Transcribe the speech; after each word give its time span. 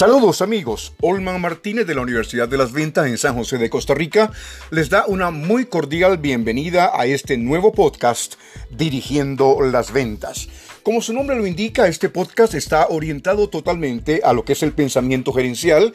Saludos 0.00 0.40
amigos, 0.40 0.94
Olman 1.02 1.42
Martínez 1.42 1.86
de 1.86 1.94
la 1.94 2.00
Universidad 2.00 2.48
de 2.48 2.56
las 2.56 2.72
Ventas 2.72 3.06
en 3.06 3.18
San 3.18 3.34
José 3.34 3.58
de 3.58 3.68
Costa 3.68 3.92
Rica 3.92 4.32
les 4.70 4.88
da 4.88 5.04
una 5.06 5.30
muy 5.30 5.66
cordial 5.66 6.16
bienvenida 6.16 6.90
a 6.94 7.04
este 7.04 7.36
nuevo 7.36 7.72
podcast 7.72 8.36
Dirigiendo 8.70 9.58
las 9.60 9.92
Ventas. 9.92 10.48
Como 10.82 11.02
su 11.02 11.12
nombre 11.12 11.36
lo 11.36 11.46
indica, 11.46 11.86
este 11.86 12.08
podcast 12.08 12.54
está 12.54 12.86
orientado 12.88 13.50
totalmente 13.50 14.22
a 14.24 14.32
lo 14.32 14.42
que 14.46 14.54
es 14.54 14.62
el 14.62 14.72
pensamiento 14.72 15.34
gerencial 15.34 15.92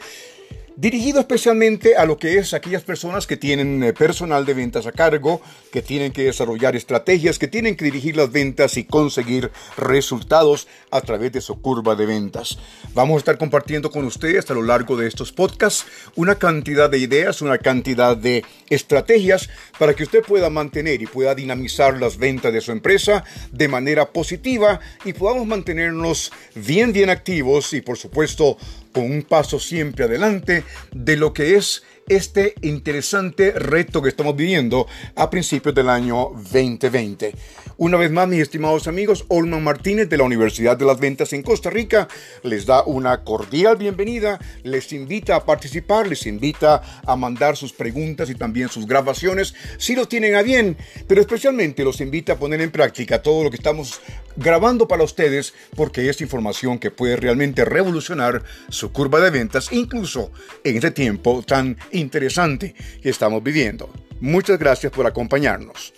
dirigido 0.76 1.20
especialmente 1.20 1.96
a 1.96 2.04
lo 2.04 2.18
que 2.18 2.36
es 2.36 2.52
aquellas 2.52 2.82
personas 2.82 3.26
que 3.26 3.38
tienen 3.38 3.82
eh, 3.82 3.92
personal 3.94 4.44
de 4.44 4.52
ventas 4.52 4.86
a 4.86 4.92
cargo, 4.92 5.40
que 5.72 5.80
tienen 5.80 6.12
que 6.12 6.24
desarrollar 6.24 6.76
estrategias, 6.76 7.38
que 7.38 7.48
tienen 7.48 7.76
que 7.76 7.86
dirigir 7.86 8.16
las 8.16 8.30
ventas 8.30 8.76
y 8.76 8.84
conseguir 8.84 9.50
resultados 9.78 10.68
a 10.90 11.00
través 11.00 11.32
de 11.32 11.40
su 11.40 11.60
curva 11.62 11.94
de 11.94 12.04
ventas. 12.04 12.58
Vamos 12.92 13.16
a 13.16 13.18
estar 13.18 13.38
compartiendo 13.38 13.90
con 13.90 14.04
ustedes 14.04 14.50
a 14.50 14.54
lo 14.54 14.62
largo 14.62 14.96
de 14.96 15.08
estos 15.08 15.32
podcasts 15.32 15.86
una 16.14 16.34
cantidad 16.34 16.90
de 16.90 16.98
ideas, 16.98 17.40
una 17.40 17.56
cantidad 17.56 18.14
de 18.14 18.44
estrategias 18.68 19.48
para 19.78 19.94
que 19.94 20.02
usted 20.02 20.22
pueda 20.22 20.50
mantener 20.50 21.00
y 21.00 21.06
pueda 21.06 21.34
dinamizar 21.34 21.98
las 21.98 22.18
ventas 22.18 22.52
de 22.52 22.60
su 22.60 22.72
empresa 22.72 23.24
de 23.50 23.68
manera 23.68 24.12
positiva 24.12 24.80
y 25.06 25.14
podamos 25.14 25.46
mantenernos 25.46 26.32
bien, 26.54 26.92
bien 26.92 27.08
activos 27.08 27.72
y 27.72 27.80
por 27.80 27.96
supuesto 27.96 28.58
con 28.96 29.10
un 29.10 29.24
paso 29.24 29.60
siempre 29.60 30.06
adelante 30.06 30.64
de 30.90 31.16
lo 31.18 31.34
que 31.34 31.56
es 31.56 31.82
este 32.08 32.54
interesante 32.62 33.50
reto 33.50 34.00
que 34.00 34.08
estamos 34.08 34.34
viviendo 34.34 34.86
a 35.16 35.28
principios 35.28 35.74
del 35.74 35.90
año 35.90 36.30
2020. 36.34 37.34
Una 37.76 37.98
vez 37.98 38.10
más, 38.10 38.26
mis 38.26 38.40
estimados 38.40 38.88
amigos, 38.88 39.26
Olman 39.28 39.62
Martínez 39.62 40.08
de 40.08 40.16
la 40.16 40.24
Universidad 40.24 40.78
de 40.78 40.86
las 40.86 40.98
Ventas 40.98 41.34
en 41.34 41.42
Costa 41.42 41.68
Rica 41.68 42.08
les 42.42 42.64
da 42.64 42.84
una 42.84 43.22
cordial 43.22 43.76
bienvenida, 43.76 44.38
les 44.62 44.90
invita 44.94 45.36
a 45.36 45.44
participar, 45.44 46.06
les 46.06 46.26
invita 46.26 47.02
a 47.04 47.16
mandar 47.16 47.54
sus 47.54 47.74
preguntas 47.74 48.30
y 48.30 48.34
también 48.34 48.70
sus 48.70 48.86
grabaciones 48.86 49.54
si 49.76 49.94
lo 49.94 50.08
tienen 50.08 50.36
a 50.36 50.42
bien, 50.42 50.78
pero 51.06 51.20
especialmente 51.20 51.84
los 51.84 52.00
invita 52.00 52.32
a 52.32 52.38
poner 52.38 52.62
en 52.62 52.70
práctica 52.70 53.20
todo 53.20 53.44
lo 53.44 53.50
que 53.50 53.56
estamos 53.56 54.00
grabando 54.36 54.88
para 54.88 55.04
ustedes 55.04 55.54
porque 55.74 56.08
es 56.08 56.20
información 56.20 56.78
que 56.78 56.90
puede 56.90 57.16
realmente 57.16 57.64
revolucionar 57.64 58.42
su 58.68 58.92
curva 58.92 59.20
de 59.20 59.30
ventas, 59.30 59.72
incluso 59.72 60.30
en 60.64 60.76
este 60.76 60.90
tiempo 60.90 61.42
tan 61.42 61.76
interesante 61.92 62.74
que 63.02 63.10
estamos 63.10 63.42
viviendo. 63.42 63.90
Muchas 64.20 64.58
gracias 64.58 64.92
por 64.92 65.06
acompañarnos. 65.06 65.92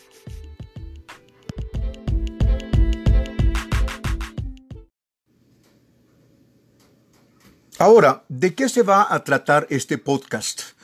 Ahora, 7.81 8.25
¿de 8.29 8.57
qué 8.57 8.69
se 8.69 8.83
va 8.83 9.07
a 9.09 9.23
tratar 9.23 9.69
este 9.71 9.99
podcast? 9.99 10.78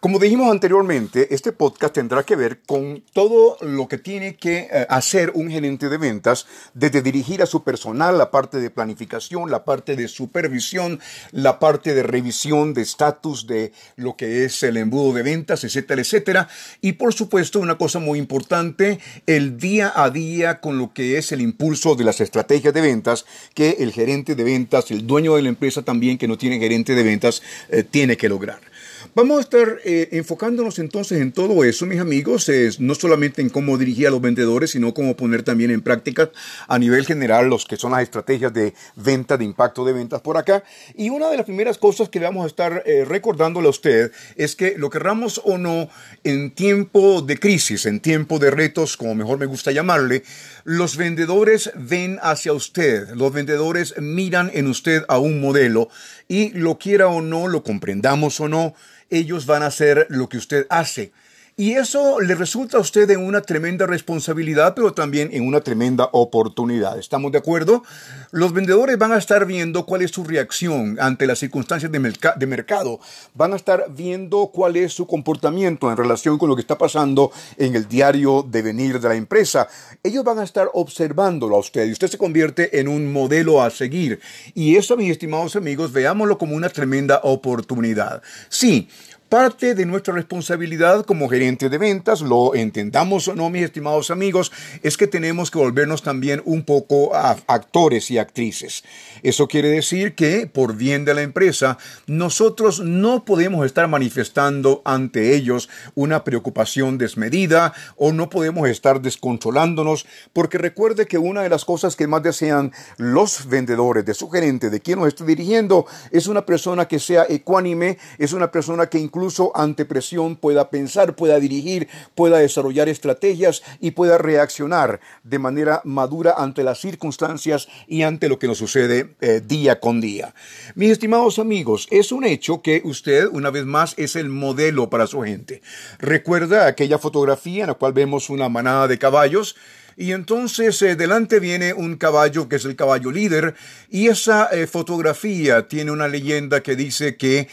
Como 0.00 0.18
dijimos 0.18 0.50
anteriormente, 0.50 1.34
este 1.34 1.52
podcast 1.52 1.92
tendrá 1.92 2.22
que 2.22 2.34
ver 2.34 2.62
con 2.64 3.04
todo 3.12 3.58
lo 3.60 3.86
que 3.86 3.98
tiene 3.98 4.34
que 4.34 4.60
eh, 4.60 4.86
hacer 4.88 5.30
un 5.34 5.50
gerente 5.50 5.90
de 5.90 5.98
ventas, 5.98 6.46
desde 6.72 7.02
dirigir 7.02 7.42
a 7.42 7.46
su 7.46 7.64
personal, 7.64 8.16
la 8.16 8.30
parte 8.30 8.60
de 8.60 8.70
planificación, 8.70 9.50
la 9.50 9.62
parte 9.62 9.96
de 9.96 10.08
supervisión, 10.08 11.00
la 11.32 11.58
parte 11.58 11.92
de 11.92 12.02
revisión 12.02 12.72
de 12.72 12.80
estatus 12.80 13.46
de 13.46 13.72
lo 13.96 14.16
que 14.16 14.46
es 14.46 14.62
el 14.62 14.78
embudo 14.78 15.12
de 15.12 15.22
ventas, 15.22 15.64
etcétera, 15.64 16.00
etcétera. 16.00 16.48
Y 16.80 16.92
por 16.92 17.12
supuesto, 17.12 17.60
una 17.60 17.76
cosa 17.76 17.98
muy 17.98 18.18
importante, 18.18 19.00
el 19.26 19.58
día 19.58 19.92
a 19.94 20.08
día 20.08 20.60
con 20.60 20.78
lo 20.78 20.94
que 20.94 21.18
es 21.18 21.30
el 21.30 21.42
impulso 21.42 21.94
de 21.94 22.04
las 22.04 22.22
estrategias 22.22 22.72
de 22.72 22.80
ventas 22.80 23.26
que 23.52 23.76
el 23.80 23.92
gerente 23.92 24.34
de 24.34 24.44
ventas, 24.44 24.90
el 24.92 25.06
dueño 25.06 25.36
de 25.36 25.42
la 25.42 25.50
empresa 25.50 25.82
también 25.82 26.16
que 26.16 26.26
no 26.26 26.38
tiene 26.38 26.58
gerente 26.58 26.94
de 26.94 27.02
ventas, 27.02 27.42
eh, 27.68 27.82
tiene 27.82 28.16
que 28.16 28.30
lograr. 28.30 28.69
Vamos 29.14 29.38
a 29.38 29.40
estar 29.40 29.78
eh, 29.84 30.08
enfocándonos 30.12 30.78
entonces 30.78 31.20
en 31.20 31.32
todo 31.32 31.64
eso, 31.64 31.86
mis 31.86 32.00
amigos, 32.00 32.50
no 32.78 32.94
solamente 32.94 33.42
en 33.42 33.48
cómo 33.48 33.78
dirigir 33.78 34.06
a 34.06 34.10
los 34.10 34.20
vendedores, 34.20 34.70
sino 34.70 34.94
cómo 34.94 35.16
poner 35.16 35.42
también 35.42 35.70
en 35.70 35.80
práctica 35.80 36.30
a 36.68 36.78
nivel 36.78 37.06
general 37.06 37.48
los 37.48 37.64
que 37.64 37.76
son 37.76 37.92
las 37.92 38.02
estrategias 38.02 38.52
de 38.52 38.74
venta, 38.96 39.36
de 39.36 39.44
impacto 39.44 39.84
de 39.84 39.92
ventas 39.92 40.20
por 40.20 40.36
acá. 40.36 40.62
Y 40.94 41.10
una 41.10 41.28
de 41.30 41.36
las 41.36 41.46
primeras 41.46 41.78
cosas 41.78 42.08
que 42.08 42.20
vamos 42.20 42.44
a 42.44 42.46
estar 42.46 42.82
eh, 42.86 43.04
recordándole 43.04 43.66
a 43.68 43.70
usted 43.70 44.12
es 44.36 44.54
que 44.54 44.76
lo 44.76 44.90
querramos 44.90 45.40
o 45.44 45.58
no, 45.58 45.88
en 46.24 46.50
tiempo 46.50 47.22
de 47.22 47.38
crisis, 47.38 47.86
en 47.86 48.00
tiempo 48.00 48.38
de 48.38 48.50
retos, 48.50 48.96
como 48.96 49.14
mejor 49.14 49.38
me 49.38 49.46
gusta 49.46 49.72
llamarle, 49.72 50.22
los 50.64 50.96
vendedores 50.96 51.72
ven 51.74 52.18
hacia 52.22 52.52
usted, 52.52 53.08
los 53.14 53.32
vendedores 53.32 53.94
miran 53.98 54.50
en 54.54 54.66
usted 54.66 55.04
a 55.08 55.18
un 55.18 55.40
modelo 55.40 55.88
y 56.28 56.50
lo 56.50 56.78
quiera 56.78 57.08
o 57.08 57.22
no, 57.22 57.48
lo 57.48 57.62
comprendamos 57.62 58.40
o 58.40 58.48
no, 58.48 58.74
ellos 59.10 59.46
van 59.46 59.62
a 59.62 59.66
hacer 59.66 60.06
lo 60.08 60.28
que 60.28 60.38
usted 60.38 60.66
hace. 60.70 61.12
Y 61.60 61.74
eso 61.74 62.20
le 62.20 62.34
resulta 62.34 62.78
a 62.78 62.80
usted 62.80 63.10
en 63.10 63.22
una 63.22 63.42
tremenda 63.42 63.86
responsabilidad, 63.86 64.72
pero 64.74 64.94
también 64.94 65.28
en 65.30 65.46
una 65.46 65.60
tremenda 65.60 66.08
oportunidad. 66.12 66.98
¿Estamos 66.98 67.32
de 67.32 67.36
acuerdo? 67.36 67.82
Los 68.30 68.54
vendedores 68.54 68.96
van 68.96 69.12
a 69.12 69.18
estar 69.18 69.44
viendo 69.44 69.84
cuál 69.84 70.00
es 70.00 70.10
su 70.10 70.24
reacción 70.24 70.96
ante 70.98 71.26
las 71.26 71.38
circunstancias 71.38 71.92
de, 71.92 71.98
de, 71.98 72.46
mercado. 72.46 72.98
Van 73.34 73.52
a 73.52 73.56
estar 73.56 73.88
viendo 73.94 74.46
cuál 74.46 74.76
es 74.76 74.94
su 74.94 75.06
comportamiento 75.06 75.90
en 75.90 75.98
relación 75.98 76.38
con 76.38 76.48
lo 76.48 76.56
que 76.56 76.62
está 76.62 76.78
pasando 76.78 77.30
en 77.58 77.76
el 77.76 77.86
diario 77.86 78.42
de 78.42 78.62
venir 78.62 78.98
de 78.98 79.10
la 79.10 79.14
empresa. 79.16 79.68
Ellos 80.02 80.24
van 80.24 80.38
a 80.38 80.44
estar 80.44 80.70
observándolo 80.72 81.56
a 81.56 81.58
usted 81.58 81.86
y 81.86 81.92
usted 81.92 82.08
se 82.08 82.16
convierte 82.16 82.80
en 82.80 82.88
un 82.88 83.12
modelo 83.12 83.60
a 83.60 83.68
seguir. 83.68 84.18
Y 84.54 84.76
eso, 84.76 84.96
mis 84.96 85.10
estimados 85.10 85.56
amigos, 85.56 85.92
veámoslo 85.92 86.38
como 86.38 86.56
una 86.56 86.70
tremenda 86.70 87.20
oportunidad. 87.22 88.22
Sí, 88.48 88.88
Parte 89.30 89.76
de 89.76 89.86
nuestra 89.86 90.12
responsabilidad 90.12 91.04
como 91.04 91.28
gerente 91.28 91.68
de 91.68 91.78
ventas, 91.78 92.20
lo 92.20 92.56
entendamos 92.56 93.28
o 93.28 93.36
no, 93.36 93.48
mis 93.48 93.62
estimados 93.62 94.10
amigos, 94.10 94.50
es 94.82 94.96
que 94.96 95.06
tenemos 95.06 95.52
que 95.52 95.58
volvernos 95.60 96.02
también 96.02 96.42
un 96.44 96.64
poco 96.64 97.14
actores 97.14 98.10
y 98.10 98.18
actrices. 98.18 98.82
Eso 99.22 99.46
quiere 99.46 99.68
decir 99.68 100.16
que, 100.16 100.48
por 100.48 100.74
bien 100.74 101.04
de 101.04 101.14
la 101.14 101.22
empresa, 101.22 101.78
nosotros 102.08 102.80
no 102.80 103.24
podemos 103.24 103.64
estar 103.64 103.86
manifestando 103.86 104.82
ante 104.84 105.36
ellos 105.36 105.68
una 105.94 106.24
preocupación 106.24 106.98
desmedida 106.98 107.72
o 107.94 108.10
no 108.10 108.30
podemos 108.30 108.68
estar 108.68 109.00
descontrolándonos, 109.00 110.06
porque 110.32 110.58
recuerde 110.58 111.06
que 111.06 111.18
una 111.18 111.44
de 111.44 111.50
las 111.50 111.64
cosas 111.64 111.94
que 111.94 112.08
más 112.08 112.24
desean 112.24 112.72
los 112.96 113.46
vendedores 113.46 114.04
de 114.04 114.14
su 114.14 114.28
gerente, 114.28 114.70
de 114.70 114.80
quien 114.80 114.98
nos 114.98 115.06
está 115.06 115.24
dirigiendo, 115.24 115.86
es 116.10 116.26
una 116.26 116.44
persona 116.44 116.88
que 116.88 116.98
sea 116.98 117.26
ecuánime, 117.28 117.96
es 118.18 118.32
una 118.32 118.50
persona 118.50 118.88
que 118.88 118.98
incluso 118.98 119.19
incluso 119.20 119.52
ante 119.54 119.84
presión 119.84 120.34
pueda 120.34 120.70
pensar, 120.70 121.14
pueda 121.14 121.38
dirigir, 121.38 121.88
pueda 122.14 122.38
desarrollar 122.38 122.88
estrategias 122.88 123.62
y 123.78 123.90
pueda 123.90 124.16
reaccionar 124.16 124.98
de 125.24 125.38
manera 125.38 125.82
madura 125.84 126.36
ante 126.38 126.64
las 126.64 126.80
circunstancias 126.80 127.68
y 127.86 128.00
ante 128.00 128.30
lo 128.30 128.38
que 128.38 128.46
nos 128.46 128.56
sucede 128.56 129.14
eh, 129.20 129.42
día 129.46 129.78
con 129.78 130.00
día. 130.00 130.34
Mis 130.74 130.92
estimados 130.92 131.38
amigos, 131.38 131.86
es 131.90 132.12
un 132.12 132.24
hecho 132.24 132.62
que 132.62 132.80
usted, 132.82 133.26
una 133.30 133.50
vez 133.50 133.66
más, 133.66 133.92
es 133.98 134.16
el 134.16 134.30
modelo 134.30 134.88
para 134.88 135.06
su 135.06 135.20
gente. 135.20 135.60
Recuerda 135.98 136.66
aquella 136.66 136.98
fotografía 136.98 137.64
en 137.64 137.68
la 137.68 137.74
cual 137.74 137.92
vemos 137.92 138.30
una 138.30 138.48
manada 138.48 138.88
de 138.88 138.98
caballos 138.98 139.54
y 139.98 140.12
entonces 140.12 140.80
eh, 140.80 140.96
delante 140.96 141.40
viene 141.40 141.74
un 141.74 141.96
caballo 141.96 142.48
que 142.48 142.56
es 142.56 142.64
el 142.64 142.74
caballo 142.74 143.10
líder 143.10 143.54
y 143.90 144.08
esa 144.08 144.48
eh, 144.50 144.66
fotografía 144.66 145.68
tiene 145.68 145.90
una 145.90 146.08
leyenda 146.08 146.62
que 146.62 146.74
dice 146.74 147.18
que 147.18 147.48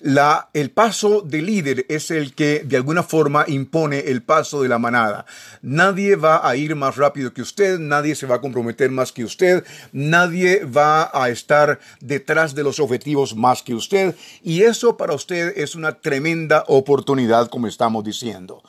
la, 0.00 0.50
el 0.52 0.70
paso 0.70 1.22
del 1.22 1.46
líder 1.46 1.86
es 1.88 2.10
el 2.10 2.34
que 2.34 2.62
de 2.64 2.76
alguna 2.76 3.02
forma 3.02 3.44
impone 3.46 4.00
el 4.00 4.22
paso 4.22 4.62
de 4.62 4.68
la 4.68 4.78
manada. 4.78 5.26
Nadie 5.62 6.16
va 6.16 6.48
a 6.48 6.56
ir 6.56 6.74
más 6.74 6.96
rápido 6.96 7.32
que 7.32 7.42
usted, 7.42 7.78
nadie 7.78 8.14
se 8.14 8.26
va 8.26 8.36
a 8.36 8.40
comprometer 8.40 8.90
más 8.90 9.12
que 9.12 9.24
usted, 9.24 9.64
nadie 9.92 10.64
va 10.64 11.10
a 11.12 11.28
estar 11.30 11.78
detrás 12.00 12.54
de 12.54 12.62
los 12.62 12.80
objetivos 12.80 13.36
más 13.36 13.62
que 13.62 13.74
usted 13.74 14.16
y 14.42 14.62
eso 14.62 14.96
para 14.96 15.14
usted 15.14 15.52
es 15.56 15.74
una 15.74 16.00
tremenda 16.00 16.64
oportunidad 16.68 17.48
como 17.48 17.66
estamos 17.66 18.04
diciendo. 18.04 18.62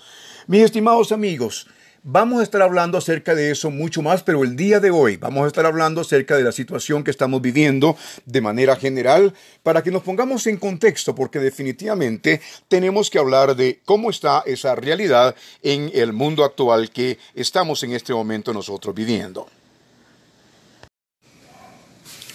Mis 0.48 0.62
estimados 0.62 1.12
amigos, 1.12 1.68
Vamos 2.06 2.42
a 2.42 2.44
estar 2.44 2.62
hablando 2.62 2.98
acerca 2.98 3.34
de 3.34 3.50
eso 3.50 3.72
mucho 3.72 4.02
más, 4.02 4.24
pero 4.24 4.44
el 4.44 4.58
día 4.58 4.82
de 4.82 4.92
hoy 4.92 5.16
vamos 5.16 5.46
a 5.46 5.48
estar 5.48 5.66
hablando 5.66 6.02
acerca 6.02 6.36
de 6.36 6.44
la 6.44 6.52
situación 6.52 7.02
que 7.02 7.12
estamos 7.12 7.42
viviendo 7.42 7.96
de 8.26 8.42
manera 8.42 8.76
general 8.76 9.34
para 9.64 9.82
que 9.82 9.90
nos 9.90 10.04
pongamos 10.04 10.46
en 10.48 10.58
contexto, 10.58 11.16
porque 11.16 11.40
definitivamente 11.40 12.42
tenemos 12.68 13.10
que 13.10 13.20
hablar 13.20 13.56
de 13.56 13.80
cómo 13.86 14.10
está 14.10 14.44
esa 14.46 14.76
realidad 14.76 15.34
en 15.62 15.92
el 15.94 16.12
mundo 16.12 16.44
actual 16.44 16.90
que 16.90 17.20
estamos 17.36 17.82
en 17.84 17.94
este 17.94 18.14
momento 18.14 18.52
nosotros 18.52 18.94
viviendo. 18.94 19.48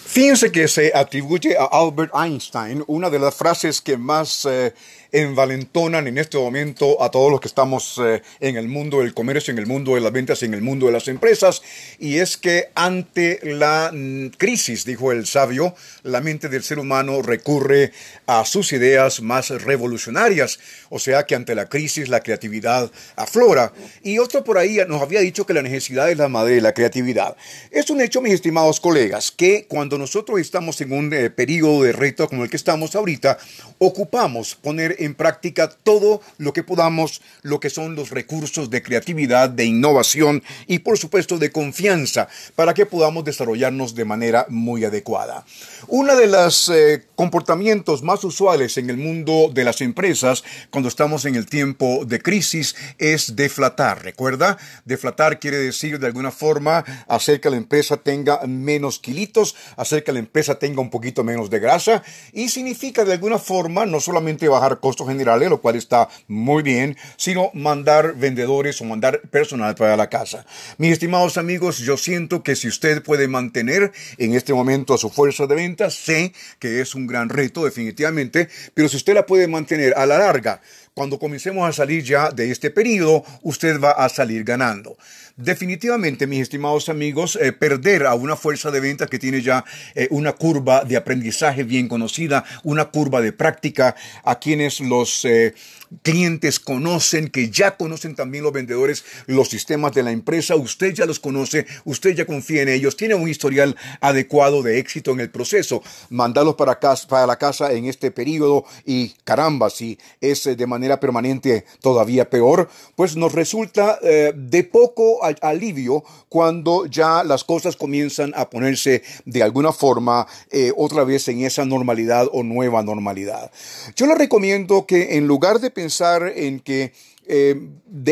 Fíjense 0.09 0.51
que 0.51 0.67
se 0.67 0.91
atribuye 0.95 1.55
a 1.55 1.65
Albert 1.65 2.11
Einstein 2.15 2.83
una 2.87 3.11
de 3.11 3.19
las 3.19 3.35
frases 3.35 3.79
que 3.79 3.95
más 3.95 4.43
eh, 4.45 4.73
envalentonan 5.11 6.07
en 6.07 6.17
este 6.17 6.37
momento 6.37 7.01
a 7.01 7.09
todos 7.09 7.31
los 7.31 7.39
que 7.39 7.47
estamos 7.47 7.99
eh, 8.03 8.21
en 8.39 8.57
el 8.57 8.67
mundo 8.67 8.99
del 8.99 9.13
comercio, 9.13 9.51
en 9.51 9.57
el 9.57 9.65
mundo 9.65 9.95
de 9.95 10.01
las 10.01 10.11
ventas, 10.11 10.43
en 10.43 10.53
el 10.53 10.61
mundo 10.61 10.85
de 10.85 10.91
las 10.91 11.07
empresas. 11.07 11.61
Y 11.97 12.17
es 12.17 12.37
que 12.37 12.69
ante 12.75 13.39
la 13.43 13.91
mm, 13.93 14.29
crisis, 14.37 14.85
dijo 14.85 15.11
el 15.11 15.25
sabio, 15.25 15.75
la 16.03 16.21
mente 16.21 16.49
del 16.49 16.63
ser 16.63 16.79
humano 16.79 17.21
recurre 17.21 17.91
a 18.27 18.45
sus 18.45 18.71
ideas 18.73 19.21
más 19.21 19.49
revolucionarias. 19.49 20.59
O 20.89 20.99
sea 20.99 21.25
que 21.25 21.35
ante 21.35 21.55
la 21.55 21.67
crisis 21.67 22.09
la 22.09 22.21
creatividad 22.21 22.91
aflora. 23.15 23.73
Y 24.03 24.19
otro 24.19 24.43
por 24.43 24.57
ahí 24.57 24.79
nos 24.87 25.01
había 25.01 25.21
dicho 25.21 25.45
que 25.45 25.53
la 25.53 25.61
necesidad 25.61 26.09
es 26.11 26.17
la 26.17 26.27
madre 26.27 26.55
de 26.55 26.61
la 26.61 26.73
creatividad. 26.73 27.35
Es 27.71 27.89
un 27.89 28.01
hecho, 28.01 28.21
mis 28.21 28.33
estimados 28.33 28.79
colegas, 28.79 29.31
que 29.31 29.65
cuando 29.67 29.97
nosotros 29.97 30.39
estamos 30.39 30.79
en 30.81 30.91
un 30.91 31.13
eh, 31.13 31.29
periodo 31.29 31.83
de 31.83 31.91
reto 31.91 32.27
como 32.27 32.43
el 32.43 32.49
que 32.49 32.57
estamos 32.57 32.95
ahorita, 32.95 33.37
ocupamos 33.79 34.55
poner 34.55 34.95
en 34.99 35.15
práctica 35.15 35.69
todo 35.69 36.21
lo 36.37 36.53
que 36.53 36.63
podamos, 36.63 37.21
lo 37.41 37.59
que 37.59 37.69
son 37.69 37.95
los 37.95 38.11
recursos 38.11 38.69
de 38.69 38.81
creatividad, 38.81 39.49
de 39.49 39.65
innovación 39.65 40.43
y 40.67 40.79
por 40.79 40.97
supuesto 40.97 41.37
de 41.37 41.51
confianza 41.51 42.27
para 42.55 42.73
que 42.73 42.85
podamos 42.85 43.23
desarrollarnos 43.23 43.95
de 43.95 44.05
manera 44.05 44.45
muy 44.49 44.85
adecuada. 44.85 45.45
Uno 45.87 46.15
de 46.15 46.27
los 46.27 46.69
eh, 46.69 47.05
comportamientos 47.15 48.03
más 48.03 48.23
usuales 48.23 48.77
en 48.77 48.89
el 48.89 48.97
mundo 48.97 49.49
de 49.53 49.63
las 49.63 49.81
empresas 49.81 50.43
cuando 50.69 50.89
estamos 50.89 51.25
en 51.25 51.35
el 51.35 51.45
tiempo 51.45 52.05
de 52.05 52.21
crisis 52.21 52.75
es 52.97 53.35
deflatar. 53.35 54.03
¿Recuerda? 54.03 54.57
Deflatar 54.85 55.39
quiere 55.39 55.57
decir 55.57 55.99
de 55.99 56.07
alguna 56.07 56.31
forma 56.31 56.83
hacer 57.07 57.41
que 57.41 57.49
la 57.49 57.57
empresa 57.57 57.97
tenga 57.97 58.41
menos 58.47 58.99
kilitos, 58.99 59.55
hacer 59.77 60.03
que 60.03 60.11
la 60.11 60.19
empresa 60.19 60.59
tenga 60.59 60.81
un 60.81 60.89
poquito 60.89 61.23
menos 61.23 61.49
de 61.49 61.59
grasa 61.59 62.03
y 62.33 62.49
significa 62.49 63.05
de 63.05 63.13
alguna 63.13 63.39
forma 63.39 63.85
no 63.85 63.99
solamente 63.99 64.47
bajar 64.47 64.79
costos 64.79 64.88
generales, 64.97 65.49
lo 65.49 65.61
cual 65.61 65.75
está 65.75 66.09
muy 66.27 66.63
bien, 66.63 66.97
sino 67.17 67.51
mandar 67.53 68.15
vendedores 68.15 68.79
o 68.81 68.85
mandar 68.85 69.21
personal 69.29 69.75
para 69.75 69.97
la 69.97 70.09
casa. 70.09 70.45
Mis 70.77 70.93
estimados 70.93 71.37
amigos, 71.37 71.79
yo 71.79 71.97
siento 71.97 72.43
que 72.43 72.55
si 72.55 72.67
usted 72.67 73.03
puede 73.03 73.27
mantener 73.27 73.91
en 74.17 74.33
este 74.33 74.53
momento 74.53 74.93
a 74.93 74.97
su 74.97 75.09
fuerza 75.09 75.47
de 75.47 75.55
ventas, 75.55 75.93
sé 75.93 76.33
que 76.59 76.81
es 76.81 76.95
un 76.95 77.07
gran 77.07 77.29
reto 77.29 77.65
definitivamente, 77.65 78.49
pero 78.73 78.89
si 78.89 78.97
usted 78.97 79.13
la 79.13 79.25
puede 79.25 79.47
mantener 79.47 79.93
a 79.97 80.05
la 80.05 80.17
larga, 80.17 80.61
cuando 80.93 81.17
comencemos 81.17 81.67
a 81.67 81.71
salir 81.71 82.03
ya 82.03 82.29
de 82.29 82.51
este 82.51 82.71
periodo, 82.71 83.23
usted 83.41 83.79
va 83.79 83.91
a 83.91 84.09
salir 84.09 84.43
ganando. 84.43 84.97
Definitivamente, 85.41 86.27
mis 86.27 86.41
estimados 86.41 86.89
amigos, 86.89 87.37
eh, 87.41 87.53
perder 87.53 88.05
a 88.05 88.13
una 88.13 88.35
fuerza 88.35 88.71
de 88.71 88.81
venta 88.81 89.07
que 89.07 89.19
tiene 89.19 89.41
ya 89.41 89.63
eh, 89.95 90.09
una 90.11 90.33
curva 90.33 90.83
de 90.83 90.97
aprendizaje 90.97 91.63
bien 91.63 91.87
conocida, 91.87 92.43
una 92.63 92.89
curva 92.89 93.21
de 93.21 93.31
práctica, 93.31 93.95
a 94.25 94.37
quienes 94.37 94.81
los 94.81 95.23
eh, 95.23 95.53
clientes 96.01 96.59
conocen, 96.59 97.29
que 97.29 97.49
ya 97.49 97.77
conocen 97.77 98.15
también 98.15 98.43
los 98.43 98.51
vendedores 98.51 99.05
los 99.27 99.47
sistemas 99.47 99.93
de 99.93 100.03
la 100.03 100.11
empresa, 100.11 100.57
usted 100.57 100.93
ya 100.93 101.05
los 101.05 101.21
conoce, 101.21 101.65
usted 101.85 102.15
ya 102.15 102.25
confía 102.25 102.63
en 102.63 102.67
ellos, 102.67 102.97
tiene 102.97 103.15
un 103.15 103.29
historial 103.29 103.77
adecuado 104.01 104.61
de 104.61 104.77
éxito 104.77 105.11
en 105.11 105.21
el 105.21 105.29
proceso, 105.29 105.81
mandarlos 106.09 106.55
para, 106.55 106.79
casa, 106.79 107.07
para 107.07 107.25
la 107.25 107.37
casa 107.37 107.71
en 107.71 107.85
este 107.85 108.11
periodo 108.11 108.65
y 108.85 109.13
caramba, 109.23 109.69
si 109.69 109.97
es 110.19 110.43
de 110.43 110.67
manera 110.67 110.99
permanente 110.99 111.63
todavía 111.79 112.29
peor, 112.29 112.69
pues 112.97 113.15
nos 113.15 113.31
resulta 113.31 113.99
de 114.01 114.63
poco 114.65 115.23
alivio 115.41 116.03
cuando 116.27 116.85
ya 116.85 117.23
las 117.23 117.43
cosas 117.43 117.75
comienzan 117.75 118.33
a 118.35 118.49
ponerse 118.49 119.03
de 119.25 119.43
alguna 119.43 119.71
forma 119.71 120.27
eh, 120.51 120.71
otra 120.75 121.03
vez 121.03 121.27
en 121.27 121.41
esa 121.41 121.65
normalidad 121.65 122.27
o 122.31 122.43
nueva 122.43 122.83
normalidad. 122.83 123.51
Yo 123.95 124.05
le 124.05 124.15
recomiendo 124.15 124.85
que 124.85 125.17
en 125.17 125.27
lugar 125.27 125.59
de 125.59 125.71
pensar 125.71 126.33
en 126.35 126.59
que 126.59 126.93
eh, 127.31 127.55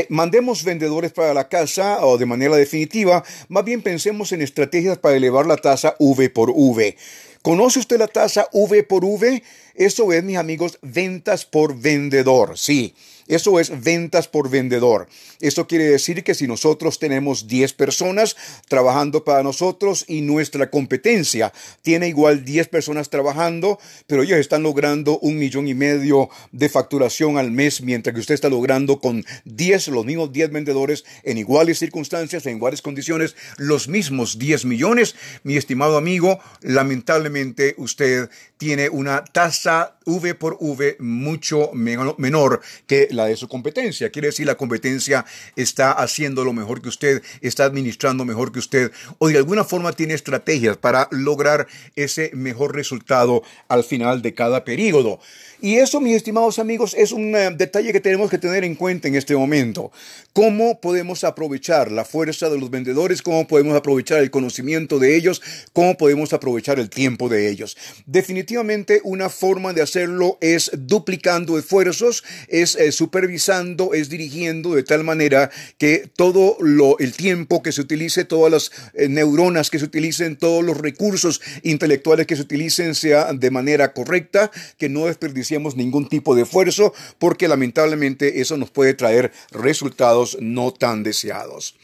mandemos 0.10 0.64
vendedores 0.64 1.12
para 1.12 1.34
la 1.34 1.50
casa 1.50 2.06
o 2.06 2.19
de 2.19 2.28
manera 2.28 2.56
definitiva, 2.56 3.24
más 3.50 3.66
bien 3.66 3.81
pensemos 3.81 4.31
en 4.31 4.44
estrategias 4.44 5.00
para 5.00 5.16
elevar 5.16 5.48
la 5.48 5.58
tasa 5.58 5.96
V 5.98 6.30
por 6.30 6.52
V. 6.52 6.96
¿Conoce 7.42 7.80
usted 7.80 7.98
la 7.98 8.08
tasa 8.08 8.48
V 8.52 8.84
por 8.84 9.06
V? 9.06 9.42
Eso 9.74 10.12
es, 10.13 10.24
mis 10.24 10.38
amigos, 10.38 10.78
ventas 10.81 11.46
por 11.46 11.75
vendedor. 11.75 12.58
Sí, 12.58 12.94
eso 13.27 13.59
es 13.59 13.83
ventas 13.83 14.27
por 14.27 14.50
vendedor. 14.50 15.07
Eso 15.39 15.68
quiere 15.68 15.85
decir 15.85 16.24
que 16.24 16.33
si 16.33 16.47
nosotros 16.47 17.00
tenemos 17.00 17.47
10 17.47 17.74
personas 17.74 18.35
trabajando 18.68 19.24
para 19.24 19.44
nosotros 19.44 20.06
y 20.07 20.21
nuestra 20.21 20.69
competencia 20.69 21.53
tiene 21.81 22.07
igual 22.07 22.44
10 22.44 22.68
personas 22.69 23.09
trabajando, 23.09 23.79
pero 24.07 24.24
ellos 24.24 24.39
están 24.39 24.63
logrando 24.63 25.19
un 25.19 25.38
millón 25.38 25.68
y 25.68 25.74
medio 25.74 26.29
de 26.51 26.69
facturación 26.69 27.38
al 27.38 27.51
mes, 27.51 27.81
mientras 27.81 28.13
que 28.13 28.21
usted 28.21 28.35
está 28.35 28.50
logrando 28.50 29.00
con 29.00 29.25
10, 29.45 29.89
los 29.89 30.06
mismos 30.06 30.31
10 30.31 30.51
vendedores 30.51 31.06
en 31.24 31.38
iguales 31.38 31.79
circunstancias, 31.79 32.45
en 32.45 32.57
iguales 32.57 32.81
condiciones, 32.81 33.35
los 33.57 33.88
mismos 33.88 34.39
10 34.39 34.65
millones, 34.65 35.15
mi 35.44 35.57
estimado 35.57 35.97
amigo, 35.97 36.39
lamentablemente 36.62 37.75
usted 37.77 38.29
tiene 38.57 38.89
una 38.89 39.24
tasa 39.24 39.97
V 40.06 40.35
por 40.35 40.57
V 40.59 40.97
mucho 41.00 41.71
menor 41.74 42.62
que 42.88 43.07
la 43.18 43.25
de 43.25 43.36
su 43.36 43.48
competencia. 43.50 44.10
Quiere 44.10 44.30
decir, 44.30 44.46
la 44.46 44.56
competencia 44.56 45.25
está 45.56 45.92
haciendo 45.92 46.46
lo 46.46 46.54
mejor 46.54 46.81
que 46.81 46.90
usted, 46.90 47.22
está 47.42 47.66
administrando 47.66 48.24
mejor 48.24 48.52
que 48.52 48.60
usted, 48.60 48.92
o 49.18 49.28
de 49.28 49.38
alguna 49.38 49.64
forma 49.64 49.92
tiene 49.92 50.14
estrategias 50.14 50.78
para 50.78 51.10
lograr 51.12 51.68
ese 51.96 52.31
mejor 52.34 52.75
resultado 52.75 53.44
al 53.68 53.84
final 53.84 54.22
de 54.22 54.34
cada 54.34 54.64
periodo. 54.64 55.19
Y 55.59 55.77
eso, 55.77 56.00
mis 56.00 56.15
estimados 56.15 56.59
amigos, 56.59 56.94
es 56.95 57.12
un 57.12 57.36
eh, 57.36 57.50
detalle 57.50 57.92
que 57.92 58.00
tenemos 58.00 58.30
que 58.30 58.38
tener 58.38 58.63
en 58.63 58.75
cuenta 58.75 59.07
en 59.07 59.15
este 59.15 59.36
momento. 59.36 59.92
¿Cómo 60.31 60.80
podemos 60.80 61.24
aprovechar 61.24 61.92
la 61.92 62.06
fuerza 62.06 62.48
de 62.51 62.59
los 62.59 62.69
vendedores? 62.69 63.24
¿Cómo 63.24 63.48
podemos 63.48 63.75
aprovechar 63.75 64.19
el 64.19 64.30
conocimiento 64.30 65.00
de 65.00 65.15
ellos? 65.15 65.42
¿Cómo 65.74 65.98
podemos 65.98 66.31
aprovechar 66.31 66.77
el 66.77 66.92
tiempo 66.92 67.27
de 67.27 67.50
ellos? 67.50 67.75
Definitivamente 68.06 69.01
una 69.04 69.30
forma 69.30 69.74
de 69.74 69.81
hacerlo 69.81 70.38
es 70.42 70.69
duplicando 70.77 71.57
esfuerzos, 71.57 72.24
es 72.50 72.75
eh, 72.75 72.92
supervisando, 72.92 73.95
es 73.95 74.10
dirigiendo 74.10 74.75
de 74.75 74.83
tal 74.83 75.03
manera 75.03 75.50
que 75.80 76.07
todo 76.15 76.57
lo, 76.60 77.00
el 77.00 77.13
tiempo 77.13 77.63
que 77.63 77.71
se 77.71 77.81
utilice, 77.81 78.25
todas 78.25 78.51
las 78.51 78.71
eh, 78.94 79.10
neuronas 79.10 79.71
que 79.71 79.80
se 79.80 79.86
utilicen, 79.86 80.36
todos 80.36 80.63
los 80.63 80.77
recursos 80.77 81.42
intelectuales 81.63 82.27
que 82.27 82.36
se 82.36 82.44
utilicen 82.44 82.94
sea 82.94 83.33
de 83.33 83.50
manera 83.50 83.92
correcta, 83.94 84.51
que 84.77 84.88
no 84.88 85.07
desperdiciemos 85.07 85.47
ningún 85.76 86.08
tipo 86.08 86.36
de 86.36 86.44
esfuerzo 86.44 86.94
porque 87.20 87.48
lamentablemente 87.48 88.42
eso 88.42 88.58
nos 88.58 88.70
puede 88.70 88.94
traer 88.94 89.32
resultados 89.52 90.38
no 90.40 90.72
tan 90.72 91.04
deseados. 91.04 91.76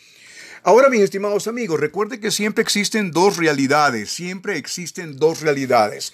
Ahora, 0.66 0.90
mis 0.90 1.02
estimados 1.02 1.48
amigos, 1.48 1.80
recuerden 1.80 2.22
que 2.22 2.32
siempre 2.32 2.62
existen 2.62 3.12
dos 3.12 3.36
realidades, 3.36 4.10
siempre 4.12 4.58
existen 4.58 5.18
dos 5.18 5.42
realidades. 5.42 6.14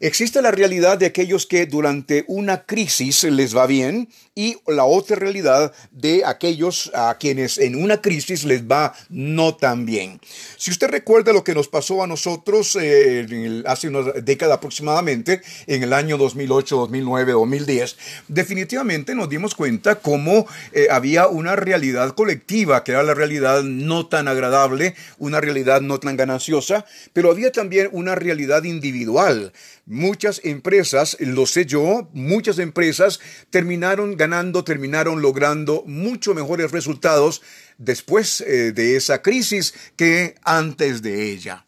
Existe 0.00 0.42
la 0.42 0.50
realidad 0.50 0.98
de 0.98 1.06
aquellos 1.06 1.46
que 1.46 1.66
durante 1.66 2.24
una 2.26 2.64
crisis 2.64 3.22
les 3.24 3.56
va 3.56 3.66
bien 3.66 4.08
y 4.34 4.56
la 4.66 4.84
otra 4.84 5.16
realidad 5.16 5.72
de 5.90 6.24
aquellos 6.24 6.90
a 6.94 7.16
quienes 7.18 7.58
en 7.58 7.74
una 7.74 8.00
crisis 8.00 8.44
les 8.44 8.62
va 8.62 8.94
no 9.10 9.56
tan 9.56 9.84
bien. 9.84 10.20
Si 10.56 10.70
usted 10.70 10.88
recuerda 10.88 11.32
lo 11.32 11.44
que 11.44 11.54
nos 11.54 11.68
pasó 11.68 12.02
a 12.02 12.06
nosotros 12.06 12.78
eh, 12.80 13.62
hace 13.66 13.88
una 13.88 14.12
década 14.12 14.54
aproximadamente, 14.54 15.42
en 15.66 15.82
el 15.82 15.92
año 15.92 16.16
2008, 16.16 16.76
2009, 16.76 17.32
2010, 17.32 17.96
definitivamente 18.28 19.14
nos 19.14 19.28
dimos 19.28 19.54
cuenta 19.54 19.96
cómo 19.96 20.46
eh, 20.72 20.88
había 20.90 21.28
una 21.28 21.54
realidad 21.56 22.14
colectiva, 22.14 22.84
que 22.84 22.92
era 22.92 23.02
la 23.02 23.14
realidad 23.14 23.62
no 23.62 24.06
tan 24.06 24.28
agradable, 24.28 24.94
una 25.18 25.40
realidad 25.40 25.82
no 25.82 26.00
tan 26.00 26.16
gananciosa, 26.16 26.86
pero 27.12 27.30
había 27.30 27.52
también 27.52 27.88
una 27.92 28.14
realidad 28.14 28.64
individual 28.64 29.52
Muchas 29.84 30.40
empresas, 30.44 31.16
lo 31.18 31.44
sé 31.44 31.66
yo, 31.66 32.08
muchas 32.12 32.60
empresas 32.60 33.18
terminaron 33.50 34.16
ganando, 34.22 34.62
terminaron 34.62 35.20
logrando 35.20 35.82
mucho 35.84 36.32
mejores 36.32 36.70
resultados 36.70 37.42
después 37.76 38.40
eh, 38.40 38.70
de 38.72 38.96
esa 38.96 39.20
crisis 39.20 39.74
que 39.96 40.36
antes 40.44 41.02
de 41.02 41.32
ella. 41.32 41.64